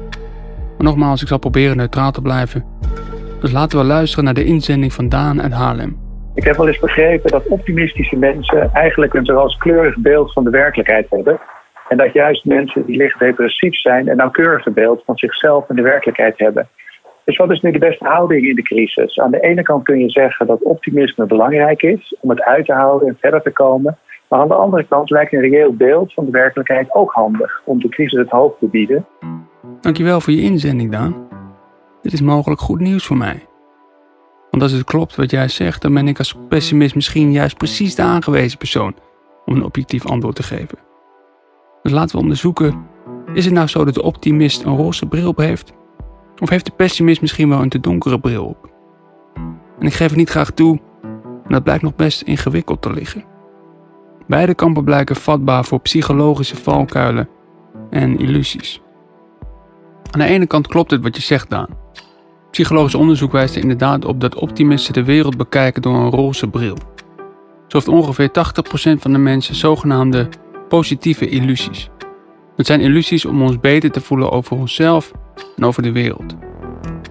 [0.83, 2.63] Nogmaals, ik zal proberen neutraal te blijven.
[3.41, 5.97] Dus laten we luisteren naar de inzending van Daan uit Haarlem.
[6.35, 11.09] Ik heb wel eens begrepen dat optimistische mensen eigenlijk een rooskleurig beeld van de werkelijkheid
[11.09, 11.39] hebben.
[11.89, 15.81] En dat juist mensen die licht depressief zijn een nauwkeuriger beeld van zichzelf en de
[15.81, 16.67] werkelijkheid hebben.
[17.25, 19.19] Dus wat is nu de beste houding in de crisis?
[19.19, 22.73] Aan de ene kant kun je zeggen dat optimisme belangrijk is om het uit te
[22.73, 23.97] houden en verder te komen.
[24.33, 27.79] Maar aan de andere kant lijkt een reëel beeld van de werkelijkheid ook handig om
[27.79, 29.05] de crisis het hoofd te bieden.
[29.81, 31.27] Dankjewel voor je inzending, Daan.
[32.01, 33.45] Dit is mogelijk goed nieuws voor mij.
[34.49, 37.95] Want als het klopt wat jij zegt, dan ben ik als pessimist misschien juist precies
[37.95, 38.95] de aangewezen persoon
[39.45, 40.77] om een objectief antwoord te geven.
[41.81, 42.85] Dus laten we onderzoeken:
[43.33, 45.73] is het nou zo dat de optimist een roze bril op heeft?
[46.41, 48.71] Of heeft de pessimist misschien wel een te donkere bril op?
[49.79, 50.79] En ik geef het niet graag toe,
[51.23, 53.32] maar dat blijkt nog best ingewikkeld te liggen.
[54.27, 57.29] Beide kampen blijken vatbaar voor psychologische valkuilen
[57.89, 58.81] en illusies.
[60.11, 61.69] Aan de ene kant klopt het wat je zegt, Daan.
[62.51, 66.77] Psychologisch onderzoek wijst er inderdaad op dat optimisten de wereld bekijken door een roze bril.
[67.67, 68.31] Zo heeft ongeveer 80%
[68.99, 70.29] van de mensen zogenaamde
[70.67, 71.89] positieve illusies.
[72.55, 75.11] Dat zijn illusies om ons beter te voelen over onszelf
[75.57, 76.35] en over de wereld.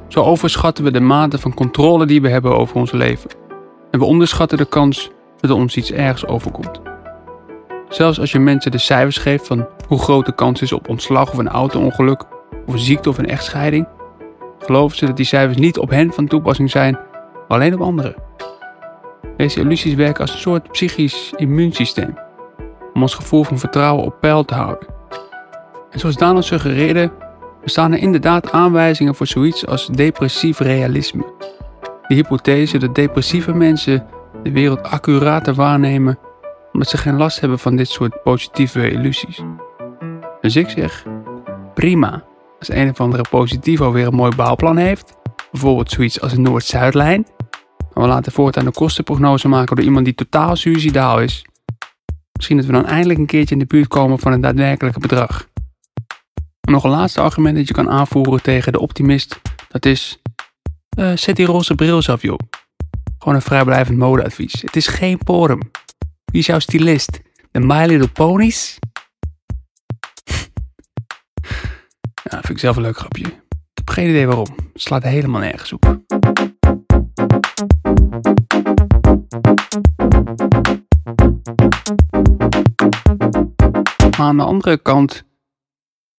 [0.08, 3.30] Zo overschatten we de mate van controle die we hebben over ons leven.
[3.90, 6.91] En we onderschatten de kans dat er ons iets ergs overkomt.
[7.92, 11.30] Zelfs als je mensen de cijfers geeft van hoe groot de kans is op ontslag
[11.30, 12.24] of een auto-ongeluk,
[12.66, 13.88] of een ziekte of een echtscheiding,
[14.58, 16.98] geloven ze dat die cijfers niet op hen van toepassing zijn,
[17.48, 18.14] alleen op anderen.
[19.36, 22.18] Deze illusies werken als een soort psychisch immuunsysteem,
[22.94, 24.86] om ons gevoel van vertrouwen op peil te houden.
[25.90, 27.10] En zoals Daan al suggereerde,
[27.62, 31.24] bestaan er inderdaad aanwijzingen voor zoiets als depressief realisme.
[32.06, 34.06] De hypothese dat depressieve mensen
[34.42, 36.18] de wereld accurater waarnemen
[36.72, 39.40] omdat ze geen last hebben van dit soort positieve illusies.
[40.40, 41.06] Dus ik zeg,
[41.74, 42.24] prima.
[42.58, 45.16] Als een of andere positivo weer een mooi bouwplan heeft,
[45.50, 47.26] bijvoorbeeld zoiets als een Noord-Zuidlijn,
[47.92, 51.44] maar we laten voortaan een kostenprognose maken door iemand die totaal suicidaal is.
[52.32, 55.48] Misschien dat we dan eindelijk een keertje in de buurt komen van het daadwerkelijke bedrag.
[56.60, 60.22] Nog een laatste argument dat je kan aanvoeren tegen de optimist, dat is,
[60.98, 62.38] uh, zet die roze bril af joh.
[63.18, 64.62] Gewoon een vrijblijvend modeadvies.
[64.62, 65.60] Het is geen porum.
[66.32, 67.20] Wie is jouw stylist?
[67.50, 68.78] De My Little Ponies?
[72.22, 73.24] ja, vind ik zelf een leuk grapje.
[73.24, 73.32] Ik
[73.74, 74.46] heb geen idee waarom.
[74.72, 75.84] Het slaat helemaal nergens op.
[84.10, 85.24] Maar aan de andere kant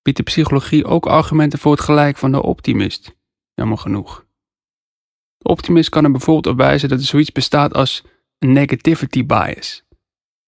[0.02, 3.16] biedt de psychologie ook argumenten voor het gelijk van de optimist.
[3.54, 4.26] Jammer genoeg.
[5.38, 8.04] De optimist kan er bijvoorbeeld op wijzen dat er zoiets bestaat als
[8.40, 9.83] een negativity bias.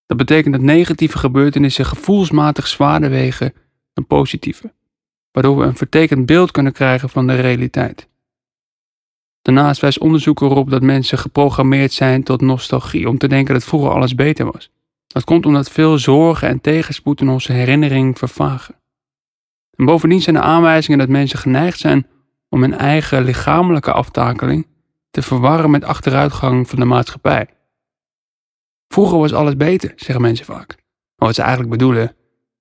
[0.06, 3.54] Dat betekent dat negatieve gebeurtenissen gevoelsmatig zwaarder wegen
[3.94, 4.74] dan positieve,
[5.32, 8.10] waardoor we een vertekend beeld kunnen krijgen van de realiteit.
[9.42, 13.90] Daarnaast wijst onderzoek erop dat mensen geprogrammeerd zijn tot nostalgie om te denken dat vroeger
[13.90, 14.72] alles beter was.
[15.08, 18.76] Dat komt omdat veel zorgen en tegenspoed in onze herinnering vervagen.
[19.76, 22.08] En bovendien zijn er aanwijzingen dat mensen geneigd zijn
[22.50, 24.68] om hun eigen lichamelijke aftakeling
[25.12, 27.48] te verwarren met achteruitgang van de maatschappij.
[28.96, 30.68] Vroeger was alles beter, zeggen mensen vaak.
[31.16, 32.16] Maar wat ze eigenlijk bedoelen,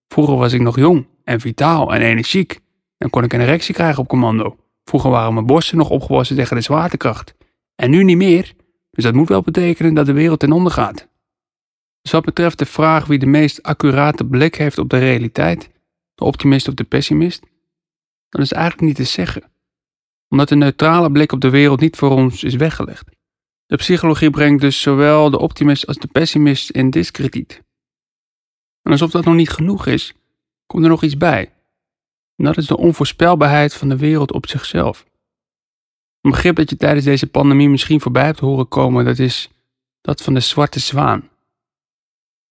[0.08, 2.60] vroeger was ik nog jong en vitaal en energiek
[2.98, 4.56] en kon ik een erectie krijgen op commando.
[4.84, 7.34] Vroeger waren mijn borsten nog opgewassen tegen de zwaartekracht.
[7.74, 8.52] En nu niet meer,
[8.90, 11.08] dus dat moet wel betekenen dat de wereld ten onder gaat.
[12.02, 15.70] Dus wat betreft de vraag wie de meest accurate blik heeft op de realiteit,
[16.14, 17.42] de optimist of de pessimist,
[18.28, 19.42] dan is eigenlijk niet te zeggen.
[20.28, 23.13] Omdat een neutrale blik op de wereld niet voor ons is weggelegd.
[23.74, 27.62] De psychologie brengt dus zowel de optimist als de pessimist in diskrediet.
[28.82, 30.14] En alsof dat nog niet genoeg is,
[30.66, 31.52] komt er nog iets bij.
[32.36, 35.04] En dat is de onvoorspelbaarheid van de wereld op zichzelf.
[36.20, 39.50] Een begrip dat je tijdens deze pandemie misschien voorbij hebt horen komen, dat is
[40.00, 41.28] dat van de zwarte zwaan.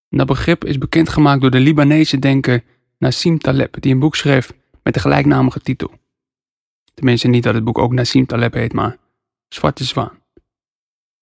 [0.10, 2.64] Dat begrip is bekendgemaakt door de Libanese denker
[2.98, 5.92] Nassim Taleb, die een boek schreef met de gelijknamige titel.
[6.94, 8.98] Tenminste niet dat het boek ook Nassim Taleb heet, maar
[9.48, 10.23] Zwarte Zwaan.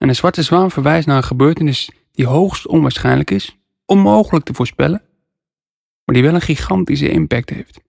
[0.02, 5.02] En een zwarte zwaan verwijst naar een gebeurtenis die hoogst onwaarschijnlijk is, onmogelijk te voorspellen,
[6.06, 7.80] maar die wel een gigantische impact heeft.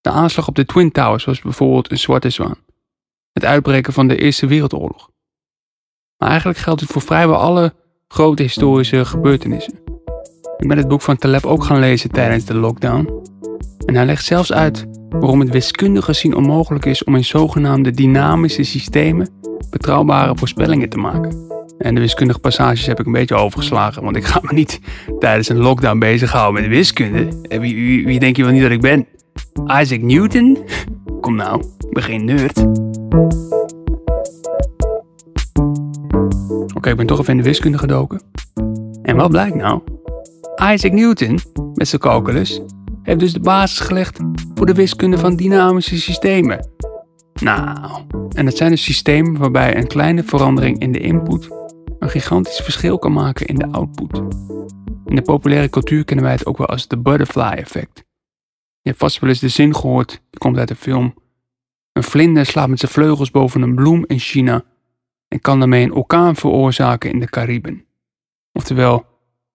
[0.00, 2.58] De aanslag op de Twin Towers was bijvoorbeeld een zwarte zwaan.
[3.32, 5.10] Het uitbreken van de Eerste Wereldoorlog.
[6.16, 7.74] Maar eigenlijk geldt het voor vrijwel alle
[8.08, 9.78] grote historische gebeurtenissen.
[10.56, 13.22] Ik ben het boek van Taleb ook gaan lezen tijdens de lockdown.
[13.86, 18.62] En hij legt zelfs uit waarom het wiskundig gezien onmogelijk is om in zogenaamde dynamische
[18.62, 19.28] systemen
[19.70, 21.46] betrouwbare voorspellingen te maken.
[21.78, 24.80] En de wiskundige passages heb ik een beetje overgeslagen, want ik ga me niet
[25.18, 27.28] tijdens een lockdown bezighouden met wiskunde.
[27.60, 29.06] Wie, wie, denk je wel niet dat ik ben?
[29.66, 30.58] Isaac Newton?
[31.20, 32.66] Kom nou, geen nerd.
[36.74, 38.20] Oké, ik ben toch even in de wiskunde gedoken.
[39.02, 39.80] En wat blijkt nou?
[40.72, 41.38] Isaac Newton,
[41.74, 42.60] met zijn calculus,
[43.08, 44.20] heeft dus de basis gelegd
[44.54, 46.70] voor de wiskunde van dynamische systemen.
[47.40, 51.48] Nou, en dat zijn dus systemen waarbij een kleine verandering in de input
[51.98, 54.18] een gigantisch verschil kan maken in de output.
[55.06, 58.04] In de populaire cultuur kennen wij het ook wel als de butterfly effect.
[58.80, 61.14] Je hebt vast wel eens de zin gehoord, die komt uit de film.
[61.92, 64.64] Een vlinder slaat met zijn vleugels boven een bloem in China
[65.28, 67.84] en kan daarmee een orkaan veroorzaken in de Cariben.
[68.52, 69.06] Oftewel,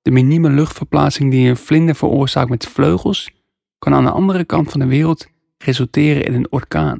[0.01, 3.31] de minieme luchtverplaatsing die een vlinder veroorzaakt met vleugels,
[3.83, 6.99] kan aan de andere kant van de wereld resulteren in een orkaan.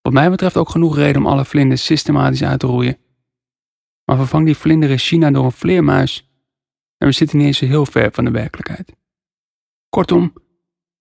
[0.00, 2.98] Wat mij betreft ook genoeg reden om alle vlinders systematisch uit te roeien.
[4.04, 6.30] Maar vervang die vlinder in China door een vleermuis
[6.96, 8.96] en we zitten niet eens heel ver van de werkelijkheid.
[9.88, 10.32] Kortom,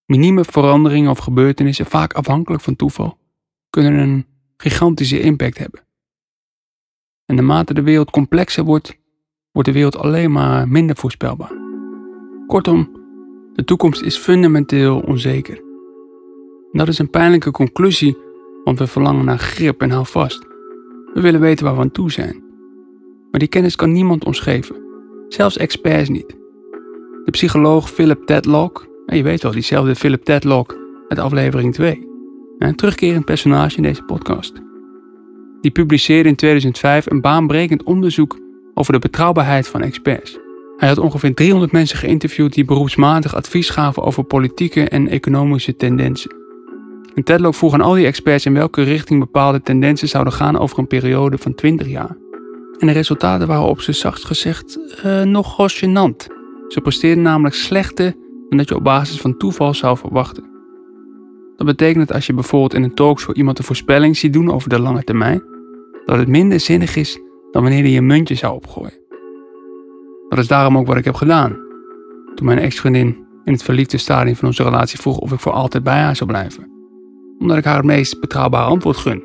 [0.05, 3.17] minieme veranderingen of gebeurtenissen, vaak afhankelijk van toeval,
[3.69, 4.25] kunnen een
[4.57, 5.81] gigantische impact hebben.
[7.25, 8.97] En naarmate de wereld complexer wordt,
[9.51, 11.51] wordt de wereld alleen maar minder voorspelbaar.
[12.47, 12.96] Kortom,
[13.57, 15.61] de toekomst is fundamenteel onzeker.
[16.71, 18.17] Dat is een pijnlijke conclusie
[18.63, 20.47] want we verlangen naar grip en houvast.
[21.13, 22.43] We willen weten waar we aan toe zijn.
[23.31, 24.75] Maar die kennis kan niemand ons geven,
[25.27, 26.37] zelfs experts niet.
[27.25, 32.07] De psycholoog Philip Tedlock, je weet wel, diezelfde Philip Tedlock uit aflevering 2.
[32.57, 34.53] Een terugkerend personage in deze podcast.
[35.61, 38.39] Die publiceerde in 2005 een baanbrekend onderzoek
[38.73, 40.39] over de betrouwbaarheid van experts.
[40.77, 46.35] Hij had ongeveer 300 mensen geïnterviewd die beroepsmatig advies gaven over politieke en economische tendensen.
[47.13, 50.79] En Tedlock vroeg aan al die experts in welke richting bepaalde tendensen zouden gaan over
[50.79, 52.17] een periode van 20 jaar.
[52.77, 56.27] En de resultaten waren op zijn zachtst gezegd uh, nogal gênant.
[56.67, 58.15] Ze presteerden namelijk slechter
[58.49, 60.43] dan dat je op basis van toeval zou verwachten.
[61.55, 64.69] Dat betekent dat als je bijvoorbeeld in een talkshow iemand een voorspelling ziet doen over
[64.69, 65.43] de lange termijn,
[66.05, 67.19] dat het minder zinnig is
[67.51, 69.06] dan wanneer hij een muntje zou opgooien.
[70.29, 71.51] Dat is daarom ook wat ik heb gedaan.
[72.35, 75.83] Toen mijn ex-vriendin in het verliefde stadium van onze relatie vroeg of ik voor altijd
[75.83, 76.71] bij haar zou blijven.
[77.39, 79.23] Omdat ik haar het meest betrouwbare antwoord gun.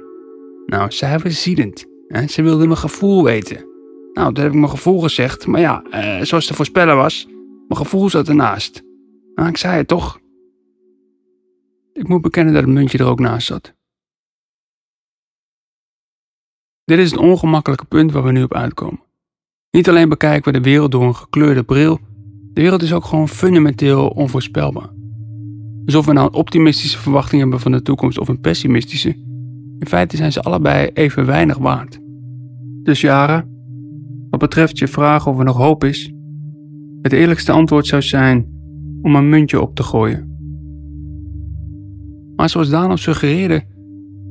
[0.66, 1.86] Nou, zij was ziedend.
[2.08, 2.26] Hè?
[2.26, 3.70] Ze wilde mijn gevoel weten.
[4.12, 7.26] Nou, toen heb ik mijn gevoel gezegd, maar ja, eh, zoals te voorspellen was,
[7.68, 8.82] mijn gevoel zat ernaast.
[9.34, 10.20] Nou, ik zei het toch.
[11.92, 13.74] Ik moet bekennen dat het muntje er ook naast zat.
[16.84, 19.00] Dit is het ongemakkelijke punt waar we nu op uitkomen.
[19.72, 21.98] Niet alleen bekijken we de wereld door een gekleurde bril,
[22.52, 24.90] de wereld is ook gewoon fundamenteel onvoorspelbaar.
[25.84, 29.08] Alsof we nou een optimistische verwachting hebben van de toekomst of een pessimistische,
[29.78, 32.00] in feite zijn ze allebei even weinig waard.
[32.82, 33.46] Dus Jara,
[34.30, 36.12] wat betreft je vraag of er nog hoop is,
[37.02, 38.46] het eerlijkste antwoord zou zijn
[39.02, 40.36] om een muntje op te gooien.
[42.36, 43.62] Maar zoals Daan suggereerde,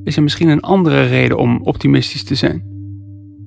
[0.03, 2.70] is er misschien een andere reden om optimistisch te zijn.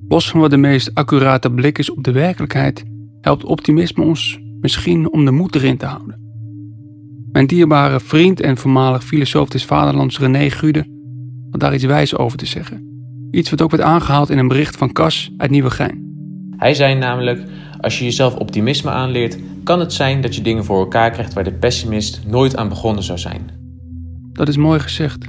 [0.07, 2.83] Los van wat de meest accurate blik is op de werkelijkheid,
[3.21, 6.23] helpt optimisme ons misschien om de moed erin te houden.
[7.31, 10.85] Mijn dierbare vriend en voormalig filosoof des vaderlands René Gude
[11.49, 12.93] had daar iets wijs over te zeggen.
[13.31, 16.03] Iets wat ook werd aangehaald in een bericht van Cas uit Nieuwegein.
[16.57, 17.43] Hij zei namelijk:
[17.79, 21.43] Als je jezelf optimisme aanleert, kan het zijn dat je dingen voor elkaar krijgt waar
[21.43, 23.49] de pessimist nooit aan begonnen zou zijn.
[24.33, 25.19] Dat is mooi gezegd.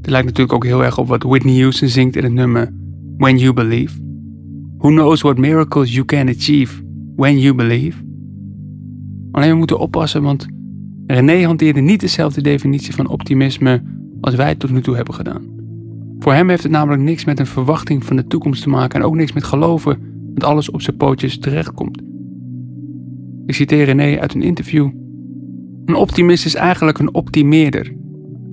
[0.00, 2.72] Dit lijkt natuurlijk ook heel erg op wat Whitney Houston zingt in het nummer
[3.16, 4.02] When You Believe.
[4.78, 6.82] Who knows what miracles you can achieve
[7.16, 8.02] when you believe?
[9.30, 10.46] Alleen we moeten oppassen, want
[11.06, 13.82] René hanteerde niet dezelfde definitie van optimisme
[14.20, 15.42] als wij tot nu toe hebben gedaan.
[16.18, 19.06] Voor hem heeft het namelijk niks met een verwachting van de toekomst te maken en
[19.06, 19.98] ook niks met geloven
[20.34, 22.02] dat alles op zijn pootjes terechtkomt.
[23.46, 24.90] Ik citeer René uit een interview.
[25.84, 27.94] Een optimist is eigenlijk een optimeerder.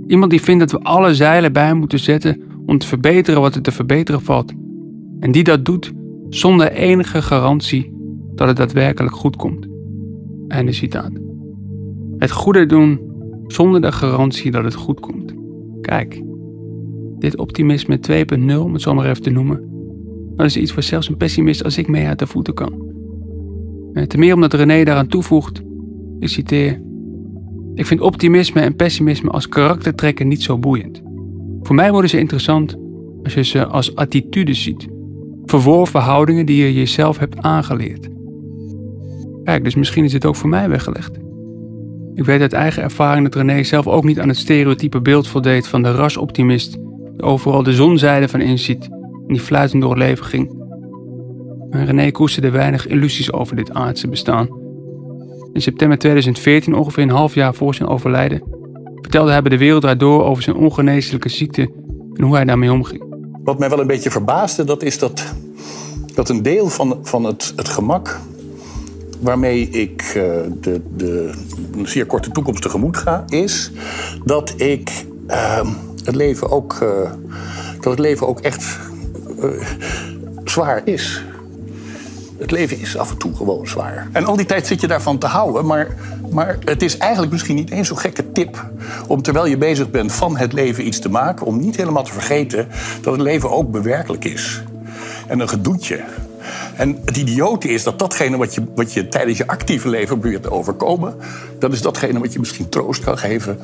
[0.08, 3.62] Iemand die vindt dat we alle zeilen bij moeten zetten om te verbeteren wat er
[3.62, 4.54] te verbeteren valt.
[5.20, 5.94] En die dat doet
[6.30, 7.94] zonder enige garantie
[8.36, 9.68] dat het daadwerkelijk goed komt.
[10.48, 11.12] Einde citaat.
[12.18, 13.00] Het goede doen
[13.48, 15.34] zonder de garantie dat het goed komt.
[15.82, 16.24] Kijk,
[17.20, 19.70] dit optimisme 2.0, om het zo maar even te noemen,
[20.36, 22.74] dat is iets voor zelfs een pessimist als ik mee uit de voeten kan.
[23.94, 25.62] En ten meer omdat René daaraan toevoegt,
[26.20, 26.82] ik citeer,
[27.74, 31.02] ik vind optimisme en pessimisme als karaktertrekken niet zo boeiend.
[31.64, 32.76] Voor mij worden ze interessant
[33.24, 34.88] als je ze als attitudes ziet.
[35.46, 38.10] Verworven houdingen die je jezelf hebt aangeleerd.
[39.44, 41.18] Kijk, dus misschien is dit ook voor mij weggelegd.
[42.14, 45.68] Ik weet uit eigen ervaring dat René zelf ook niet aan het stereotype beeld voldeed
[45.68, 46.78] van de rasoptimist
[47.12, 48.90] die overal de zonzijde van inziet
[49.28, 50.60] en die fluitend door het leven ging.
[51.70, 54.48] Maar René koesterde weinig illusies over dit aardse bestaan.
[55.54, 58.44] In september 2014, ongeveer een half jaar voor zijn overlijden,
[59.02, 61.62] vertelde hij de Wereld Door over zijn ongeneeslijke ziekte
[62.14, 63.04] en hoe hij daarmee omging.
[63.44, 65.34] Wat mij wel een beetje verbaasde, dat is dat,
[66.14, 68.20] dat een deel van, van het, het gemak
[69.22, 70.24] waarmee ik uh,
[70.62, 71.32] de, de
[71.78, 73.72] een zeer korte toekomst tegemoet ga, is
[74.26, 75.66] dat ik uh,
[76.04, 77.12] het leven ook, uh,
[77.80, 78.80] dat het leven ook echt
[80.44, 81.24] zwaar is.
[82.42, 84.08] Het leven is af en toe gewoon zwaar.
[84.12, 85.88] En al die tijd zit je daarvan te houden, maar,
[86.30, 88.66] maar het is eigenlijk misschien niet eens zo'n gekke tip
[89.08, 92.12] om terwijl je bezig bent van het leven iets te maken, om niet helemaal te
[92.12, 92.68] vergeten
[93.02, 94.64] dat het leven ook bewerkelijk is.
[95.28, 96.04] En een gedoetje.
[96.76, 100.44] En het idiote is dat datgene wat je, wat je tijdens je actieve leven probeert
[100.44, 101.16] te overkomen,
[101.60, 103.60] dat is datgene wat je misschien troost kan geven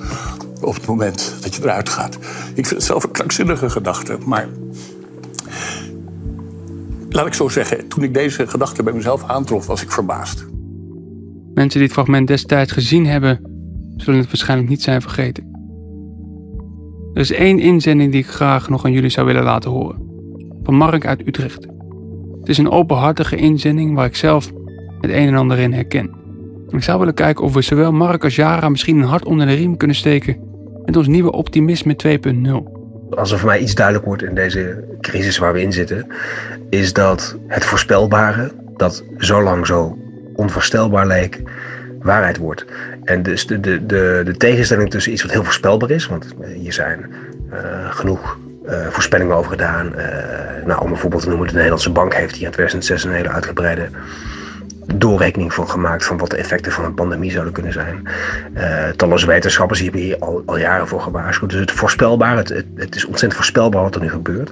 [0.62, 2.16] op het moment dat je eruit gaat.
[2.54, 4.48] Ik vind het zelf een krankzinnige gedachte, maar
[7.18, 10.46] laat ik zo zeggen, toen ik deze gedachte bij mezelf aantrof, was ik verbaasd.
[11.54, 13.40] Mensen die het fragment destijds gezien hebben,
[13.96, 15.44] zullen het waarschijnlijk niet zijn vergeten.
[17.14, 20.02] Er is één inzending die ik graag nog aan jullie zou willen laten horen.
[20.64, 21.68] Van Mark uit Utrecht.
[22.40, 24.52] Het is een openhartige inzending waar ik zelf
[25.00, 26.16] het een en ander in herken.
[26.70, 29.54] ik zou willen kijken of we zowel Mark als Jara misschien een hart onder de
[29.54, 30.38] riem kunnen steken
[30.86, 31.96] met ons nieuwe optimisme
[32.64, 32.77] 2.0.
[33.10, 36.08] Als er voor mij iets duidelijk wordt in deze crisis waar we in zitten,
[36.70, 39.98] is dat het voorspelbare, dat zo lang zo
[40.36, 41.42] onvoorstelbaar leek,
[42.02, 42.66] waarheid wordt.
[43.04, 46.74] En dus de, de, de, de tegenstelling tussen iets wat heel voorspelbaar is, want hier
[46.74, 47.06] zijn
[47.54, 47.60] uh,
[47.92, 49.94] genoeg uh, voorspellingen over gedaan.
[50.66, 53.30] Nou, om een voorbeeld te noemen, de Nederlandse Bank heeft hier in 2006 een hele
[53.30, 53.90] uitgebreide
[54.96, 58.08] doorrekening van gemaakt van wat de effecten van een pandemie zouden kunnen zijn.
[58.56, 61.50] Uh, talloze wetenschappers hebben hier al, al jaren voor gewaarschuwd.
[61.50, 64.52] Dus het voorspelbaar, het, het, het, is ontzettend voorspelbaar wat er nu gebeurt.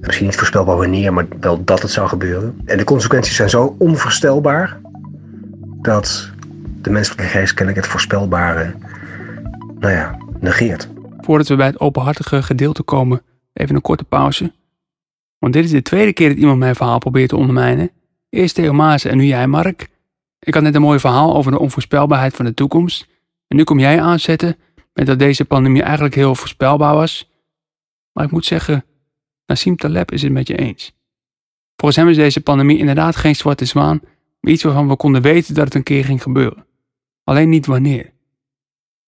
[0.00, 2.60] Misschien niet voorspelbaar wanneer, maar wel dat het zou gebeuren.
[2.64, 4.78] En de consequenties zijn zo onvoorstelbaar
[5.82, 6.30] dat
[6.82, 8.74] de menselijke geest kennelijk het voorspelbare,
[9.78, 10.88] nou ja, negeert.
[11.20, 13.22] Voordat we bij het openhartige gedeelte komen,
[13.52, 14.52] even een korte pauze.
[15.38, 17.90] Want dit is de tweede keer dat iemand mijn verhaal probeert te ondermijnen.
[18.30, 19.88] Eerst Theo Maas en nu jij, Mark.
[20.38, 23.06] Ik had net een mooi verhaal over de onvoorspelbaarheid van de toekomst.
[23.46, 24.56] En nu kom jij aanzetten
[24.92, 27.30] met dat deze pandemie eigenlijk heel voorspelbaar was.
[28.12, 28.84] Maar ik moet zeggen,
[29.46, 30.98] Nassim Taleb is het met je eens.
[31.76, 34.00] Volgens hem is deze pandemie inderdaad geen zwarte zwaan,
[34.40, 36.66] maar iets waarvan we konden weten dat het een keer ging gebeuren.
[37.24, 38.12] Alleen niet wanneer.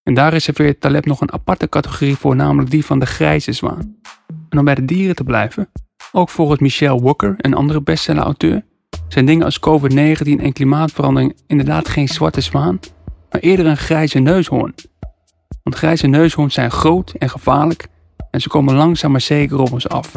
[0.03, 4.01] En daar reserveert Taleb nog een aparte categorie voor, namelijk die van de grijze zwaan.
[4.49, 5.73] En om bij de dieren te blijven,
[6.13, 8.65] ook volgens Michelle Walker, een andere bestseller-auteur,
[9.13, 12.81] zijn dingen als COVID-19 en klimaatverandering inderdaad geen zwarte zwaan,
[13.31, 14.75] maar eerder een grijze neushoorn.
[15.63, 17.87] Want grijze neushoorns zijn groot en gevaarlijk
[18.31, 20.13] en ze komen langzaam maar zeker op ons af.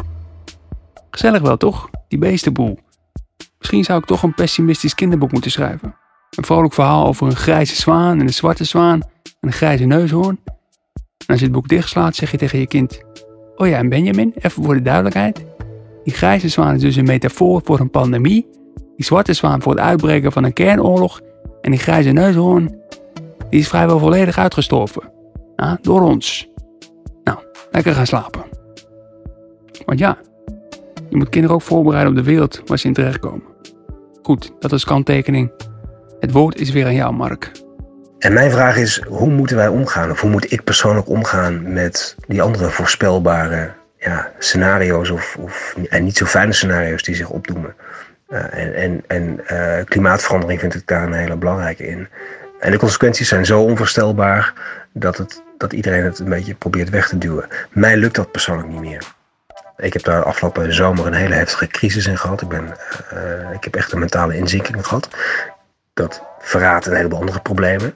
[1.10, 2.78] Gezellig wel toch, die beestenboel.
[3.58, 5.94] Misschien zou ik toch een pessimistisch kinderboek moeten schrijven.
[6.36, 10.38] Een vrolijk verhaal over een grijze zwaan en een zwarte zwaan en een grijze neushoorn.
[10.94, 13.00] En als je het boek dichtslaat, zeg je tegen je kind:
[13.56, 15.44] Oh ja, en Benjamin, even voor de duidelijkheid.
[16.04, 18.55] Die grijze zwaan is dus een metafoor voor een pandemie.
[18.96, 21.20] Die zwarte zwaan voor het uitbreken van een kernoorlog.
[21.60, 22.80] En die grijze neushoorn,
[23.50, 25.12] die is vrijwel volledig uitgestorven.
[25.56, 26.48] Ja, door ons.
[27.24, 27.38] Nou,
[27.70, 28.44] lekker gaan slapen.
[29.84, 30.18] Want ja,
[31.08, 33.42] je moet kinderen ook voorbereiden op de wereld waar ze in terechtkomen.
[34.22, 35.50] Goed, dat is kanttekening.
[36.20, 37.52] Het woord is weer aan jou, Mark.
[38.18, 40.10] En mijn vraag is, hoe moeten wij omgaan?
[40.10, 46.04] Of hoe moet ik persoonlijk omgaan met die andere voorspelbare ja, scenario's of, of, en
[46.04, 47.74] niet zo fijne scenario's die zich opdoemen?
[48.28, 52.08] Uh, en en, en uh, klimaatverandering vind ik daar een hele belangrijke in.
[52.60, 54.52] En de consequenties zijn zo onvoorstelbaar
[54.92, 57.48] dat, het, dat iedereen het een beetje probeert weg te duwen.
[57.70, 59.02] Mij lukt dat persoonlijk niet meer.
[59.76, 62.42] Ik heb daar afgelopen zomer een hele heftige crisis in gehad.
[62.42, 62.76] Ik, ben,
[63.14, 65.08] uh, ik heb echt een mentale inzinking gehad.
[65.94, 67.94] Dat verraadt een heleboel andere problemen.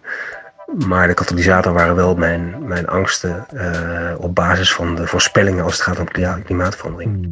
[0.87, 3.47] Maar de katalysator waren wel mijn, mijn angsten
[4.19, 7.29] op basis van de voorspellingen als het gaat om klimaatverandering.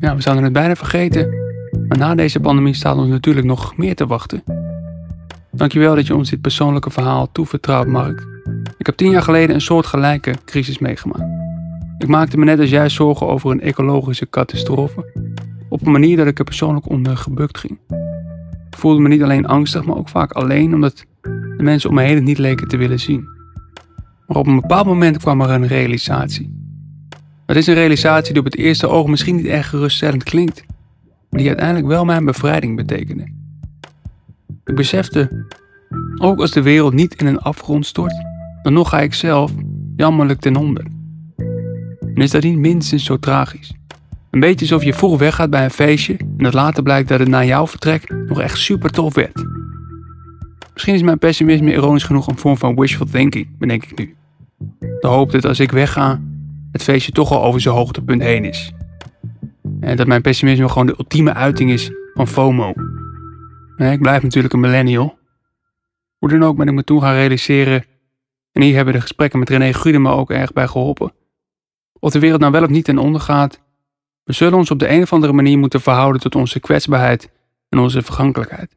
[0.00, 1.28] Ja, we zouden het bijna vergeten.
[1.88, 4.42] Maar na deze pandemie staat ons natuurlijk nog meer te wachten.
[5.52, 8.26] Dankjewel dat je ons dit persoonlijke verhaal toevertrouwt, Mark.
[8.78, 11.24] Ik heb tien jaar geleden een soortgelijke crisis meegemaakt.
[11.98, 15.12] Ik maakte me net als jij zorgen over een ecologische catastrofe.
[15.68, 17.78] Op een manier dat ik er persoonlijk onder gebukt ging.
[18.70, 21.04] Ik voelde me niet alleen angstig, maar ook vaak alleen omdat
[21.56, 23.28] de mensen om me heen het niet leken te willen zien.
[24.26, 26.59] Maar op een bepaald moment kwam er een realisatie.
[27.50, 30.64] Het is een realisatie die op het eerste oog misschien niet erg geruststellend klinkt,
[31.30, 33.22] maar die uiteindelijk wel mijn bevrijding betekende.
[34.64, 35.46] Ik besefte,
[36.16, 38.14] ook als de wereld niet in een afgrond stort,
[38.62, 39.52] dan nog ga ik zelf
[39.96, 40.84] jammerlijk ten onder.
[42.00, 43.72] En is dat niet minstens zo tragisch?
[44.30, 47.28] Een beetje alsof je vroeg weggaat bij een feestje en dat later blijkt dat het
[47.28, 49.44] na jouw vertrek nog echt super tof werd.
[50.72, 54.14] Misschien is mijn pessimisme ironisch genoeg een vorm van wishful thinking, bedenk ik nu.
[54.78, 56.20] De hoop dat als ik wegga,
[56.72, 58.72] het feestje toch al over zijn hoogtepunt heen is.
[59.80, 62.72] En dat mijn pessimisme gewoon de ultieme uiting is van FOMO.
[63.76, 65.18] Ik blijf natuurlijk een millennial.
[66.18, 67.84] Hoe dan ook ben ik me toen gaan realiseren,
[68.52, 71.12] en hier hebben de gesprekken met René Gude ook erg bij geholpen.
[71.98, 73.60] Of de wereld nou wel of niet ten onder gaat,
[74.24, 77.30] we zullen ons op de een of andere manier moeten verhouden tot onze kwetsbaarheid
[77.68, 78.76] en onze vergankelijkheid.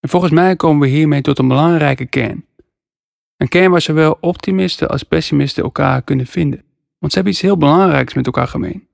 [0.00, 2.46] En volgens mij komen we hiermee tot een belangrijke kern.
[3.36, 6.64] Een kern waar zowel optimisten als pessimisten elkaar kunnen vinden,
[7.02, 8.88] want ze hebben iets heel belangrijks met elkaar gemeen.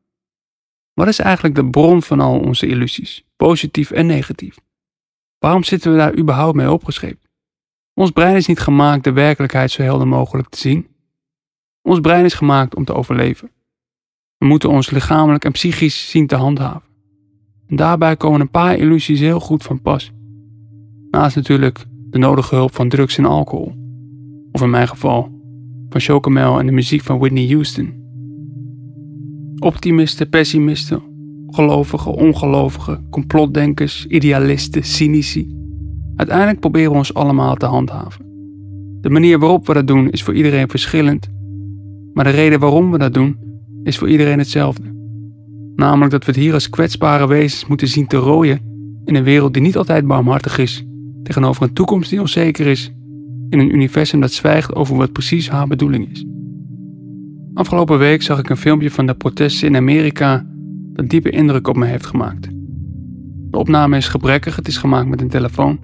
[0.94, 4.56] Wat is eigenlijk de bron van al onze illusies, positief en negatief?
[5.38, 7.20] Waarom zitten we daar überhaupt mee opgeschreven?
[7.94, 10.88] Ons brein is niet gemaakt de werkelijkheid zo helder mogelijk te zien.
[11.82, 13.50] Ons brein is gemaakt om te overleven.
[14.36, 16.88] We moeten ons lichamelijk en psychisch zien te handhaven.
[17.66, 20.12] En daarbij komen een paar illusies heel goed van pas.
[21.10, 23.74] Naast natuurlijk de nodige hulp van drugs en alcohol.
[24.52, 25.36] Of in mijn geval
[25.88, 27.97] van chocomel en de muziek van Whitney Houston.
[29.58, 31.02] Optimisten, pessimisten,
[31.46, 35.56] gelovigen, ongelovigen, complotdenkers, idealisten, cynici.
[36.16, 38.26] Uiteindelijk proberen we ons allemaal te handhaven.
[39.00, 41.28] De manier waarop we dat doen is voor iedereen verschillend,
[42.12, 43.36] maar de reden waarom we dat doen
[43.82, 44.96] is voor iedereen hetzelfde.
[45.74, 48.60] Namelijk dat we het hier als kwetsbare wezens moeten zien te rooien
[49.04, 50.86] In een wereld die niet altijd barmhartig is,
[51.22, 52.92] tegenover een toekomst die onzeker is,
[53.48, 56.24] in een universum dat zwijgt over wat precies haar bedoeling is.
[57.54, 60.46] Afgelopen week zag ik een filmpje van de protesten in Amerika
[60.92, 62.48] dat diepe indruk op me heeft gemaakt.
[63.50, 65.78] De opname is gebrekkig, het is gemaakt met een telefoon.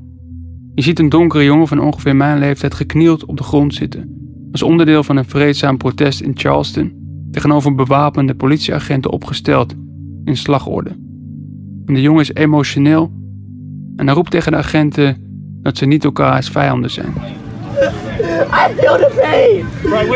[0.74, 4.14] Je ziet een donkere jongen van ongeveer mijn leeftijd geknield op de grond zitten,
[4.52, 6.92] als onderdeel van een vreedzaam protest in Charleston,
[7.30, 9.74] tegenover bewapende politieagenten opgesteld
[10.24, 10.90] in slagorde.
[11.84, 13.12] De jongen is emotioneel
[13.96, 15.16] en hij roept tegen de agenten
[15.62, 17.12] dat ze niet elkaars vijanden zijn.
[18.50, 19.66] I feel the pain.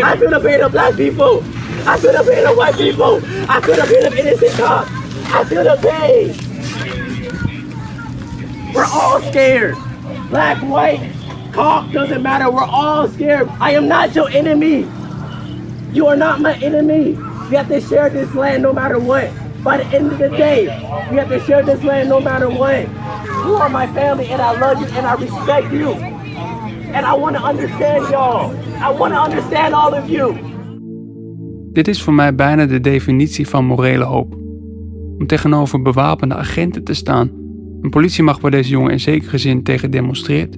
[0.05, 1.43] I feel the pain of black people.
[1.89, 3.21] I feel the pain of white people.
[3.49, 4.91] I feel the pain of innocent cops.
[5.33, 6.35] I feel the pain.
[8.75, 9.77] We're all scared.
[10.31, 11.13] Black, white,
[11.53, 12.51] cop, doesn't matter.
[12.51, 13.49] We're all scared.
[13.61, 14.87] I am not your enemy.
[15.93, 17.13] You are not my enemy.
[17.49, 19.31] We have to share this land no matter what.
[19.65, 20.65] By the end of the day,
[21.11, 22.83] we have to share this land no matter what.
[23.47, 26.18] You are my family and I love you and I respect you.
[26.93, 28.53] And I want to understand y'all.
[28.81, 30.35] I want to understand all of you.
[31.73, 34.35] Dit is voor mij bijna de definitie van morele hoop.
[35.19, 37.31] Om tegenover bewapende agenten te staan,
[37.81, 40.57] een politiemacht waar deze jongen in zekere zin tegen demonstreert.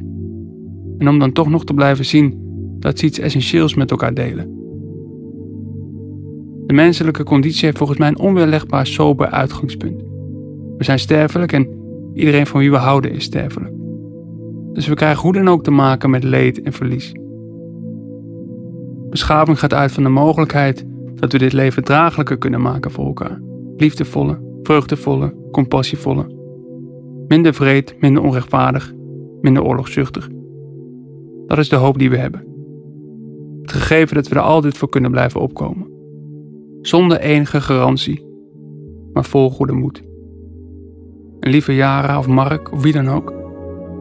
[0.99, 2.35] En om dan toch nog te blijven zien
[2.79, 4.59] dat ze iets essentieels met elkaar delen.
[6.67, 10.03] De menselijke conditie heeft volgens mij een onweerlegbaar sober uitgangspunt.
[10.77, 11.69] We zijn sterfelijk en
[12.15, 13.80] iedereen van wie we houden is sterfelijk.
[14.73, 17.13] Dus we krijgen hoe dan ook te maken met leed en verlies.
[19.11, 23.41] Beschaving gaat uit van de mogelijkheid dat we dit leven draaglijker kunnen maken voor elkaar.
[23.77, 26.39] Liefdevolle, vreugdevolle, compassievolle.
[27.29, 28.93] Minder vreed, minder onrechtvaardig,
[29.41, 30.29] minder oorlogszuchtig.
[31.47, 32.45] Dat is de hoop die we hebben.
[33.63, 35.89] Het gegeven dat we er altijd voor kunnen blijven opkomen.
[36.81, 38.27] Zonder enige garantie,
[39.13, 40.03] maar vol goede moed.
[41.41, 43.35] En lieve Jara of Mark of wie dan ook,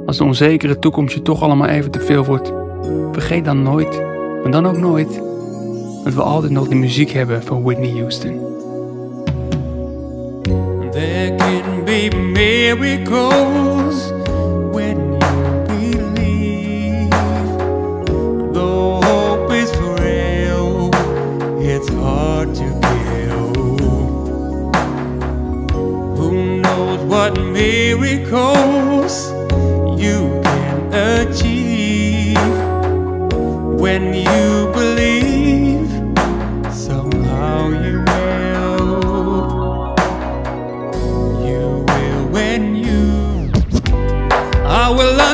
[0.09, 2.53] als de onzekere toekomst je toch allemaal even te veel wordt,
[3.11, 4.01] vergeet dan nooit,
[4.43, 5.21] maar dan ook nooit,
[6.03, 8.39] dat we altijd nog de muziek hebben van Whitney Houston.
[10.91, 14.11] There can be miracles
[14.71, 15.17] when
[15.79, 17.07] you believe.
[18.51, 20.89] Though hope is frail,
[21.59, 23.77] it's hard to kill.
[26.15, 29.37] Who knows what miracles
[29.99, 32.37] you can achieve
[33.79, 35.89] when you believe?
[36.73, 39.95] Somehow you will.
[41.45, 43.51] You will when you.
[44.63, 45.33] How will I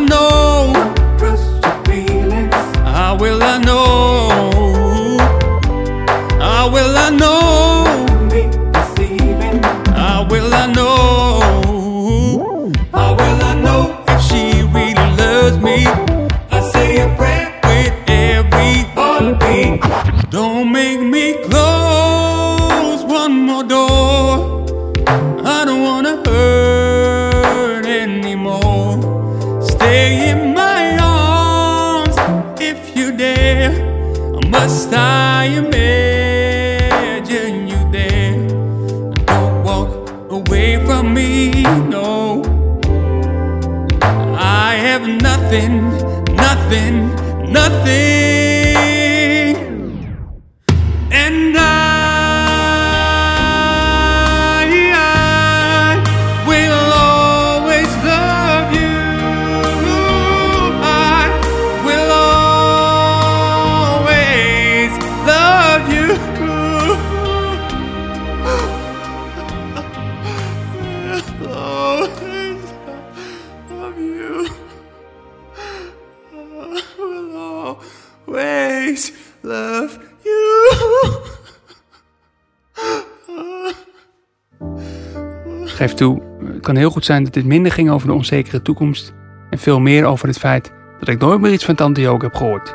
[85.76, 89.14] Geef toe, het kan heel goed zijn dat dit minder ging over de onzekere toekomst
[89.50, 92.36] en veel meer over het feit dat ik nooit meer iets van Tante Joke heb
[92.36, 92.74] gehoord.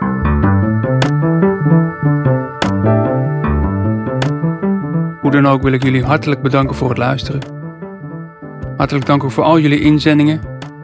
[5.21, 7.41] Hoe dan ook wil ik jullie hartelijk bedanken voor het luisteren.
[8.77, 10.41] Hartelijk dank ook voor al jullie inzendingen,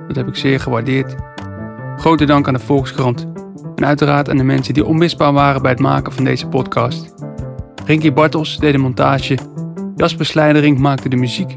[0.07, 1.14] dat heb ik zeer gewaardeerd.
[1.97, 3.27] Grote dank aan de Volkskrant
[3.75, 7.14] en uiteraard aan de mensen die onmisbaar waren bij het maken van deze podcast.
[7.85, 9.39] Rinky Bartels deed de montage,
[9.97, 11.55] Jasper Slijderink maakte de muziek,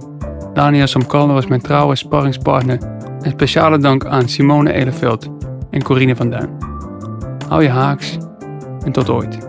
[0.60, 2.80] Daniel Samkalner was mijn trouwe sparringspartner
[3.22, 5.30] en speciale dank aan Simone Eleveld
[5.70, 6.49] en Corine van Duin.
[7.47, 8.18] Hou je haaks
[8.84, 9.49] en tot ooit.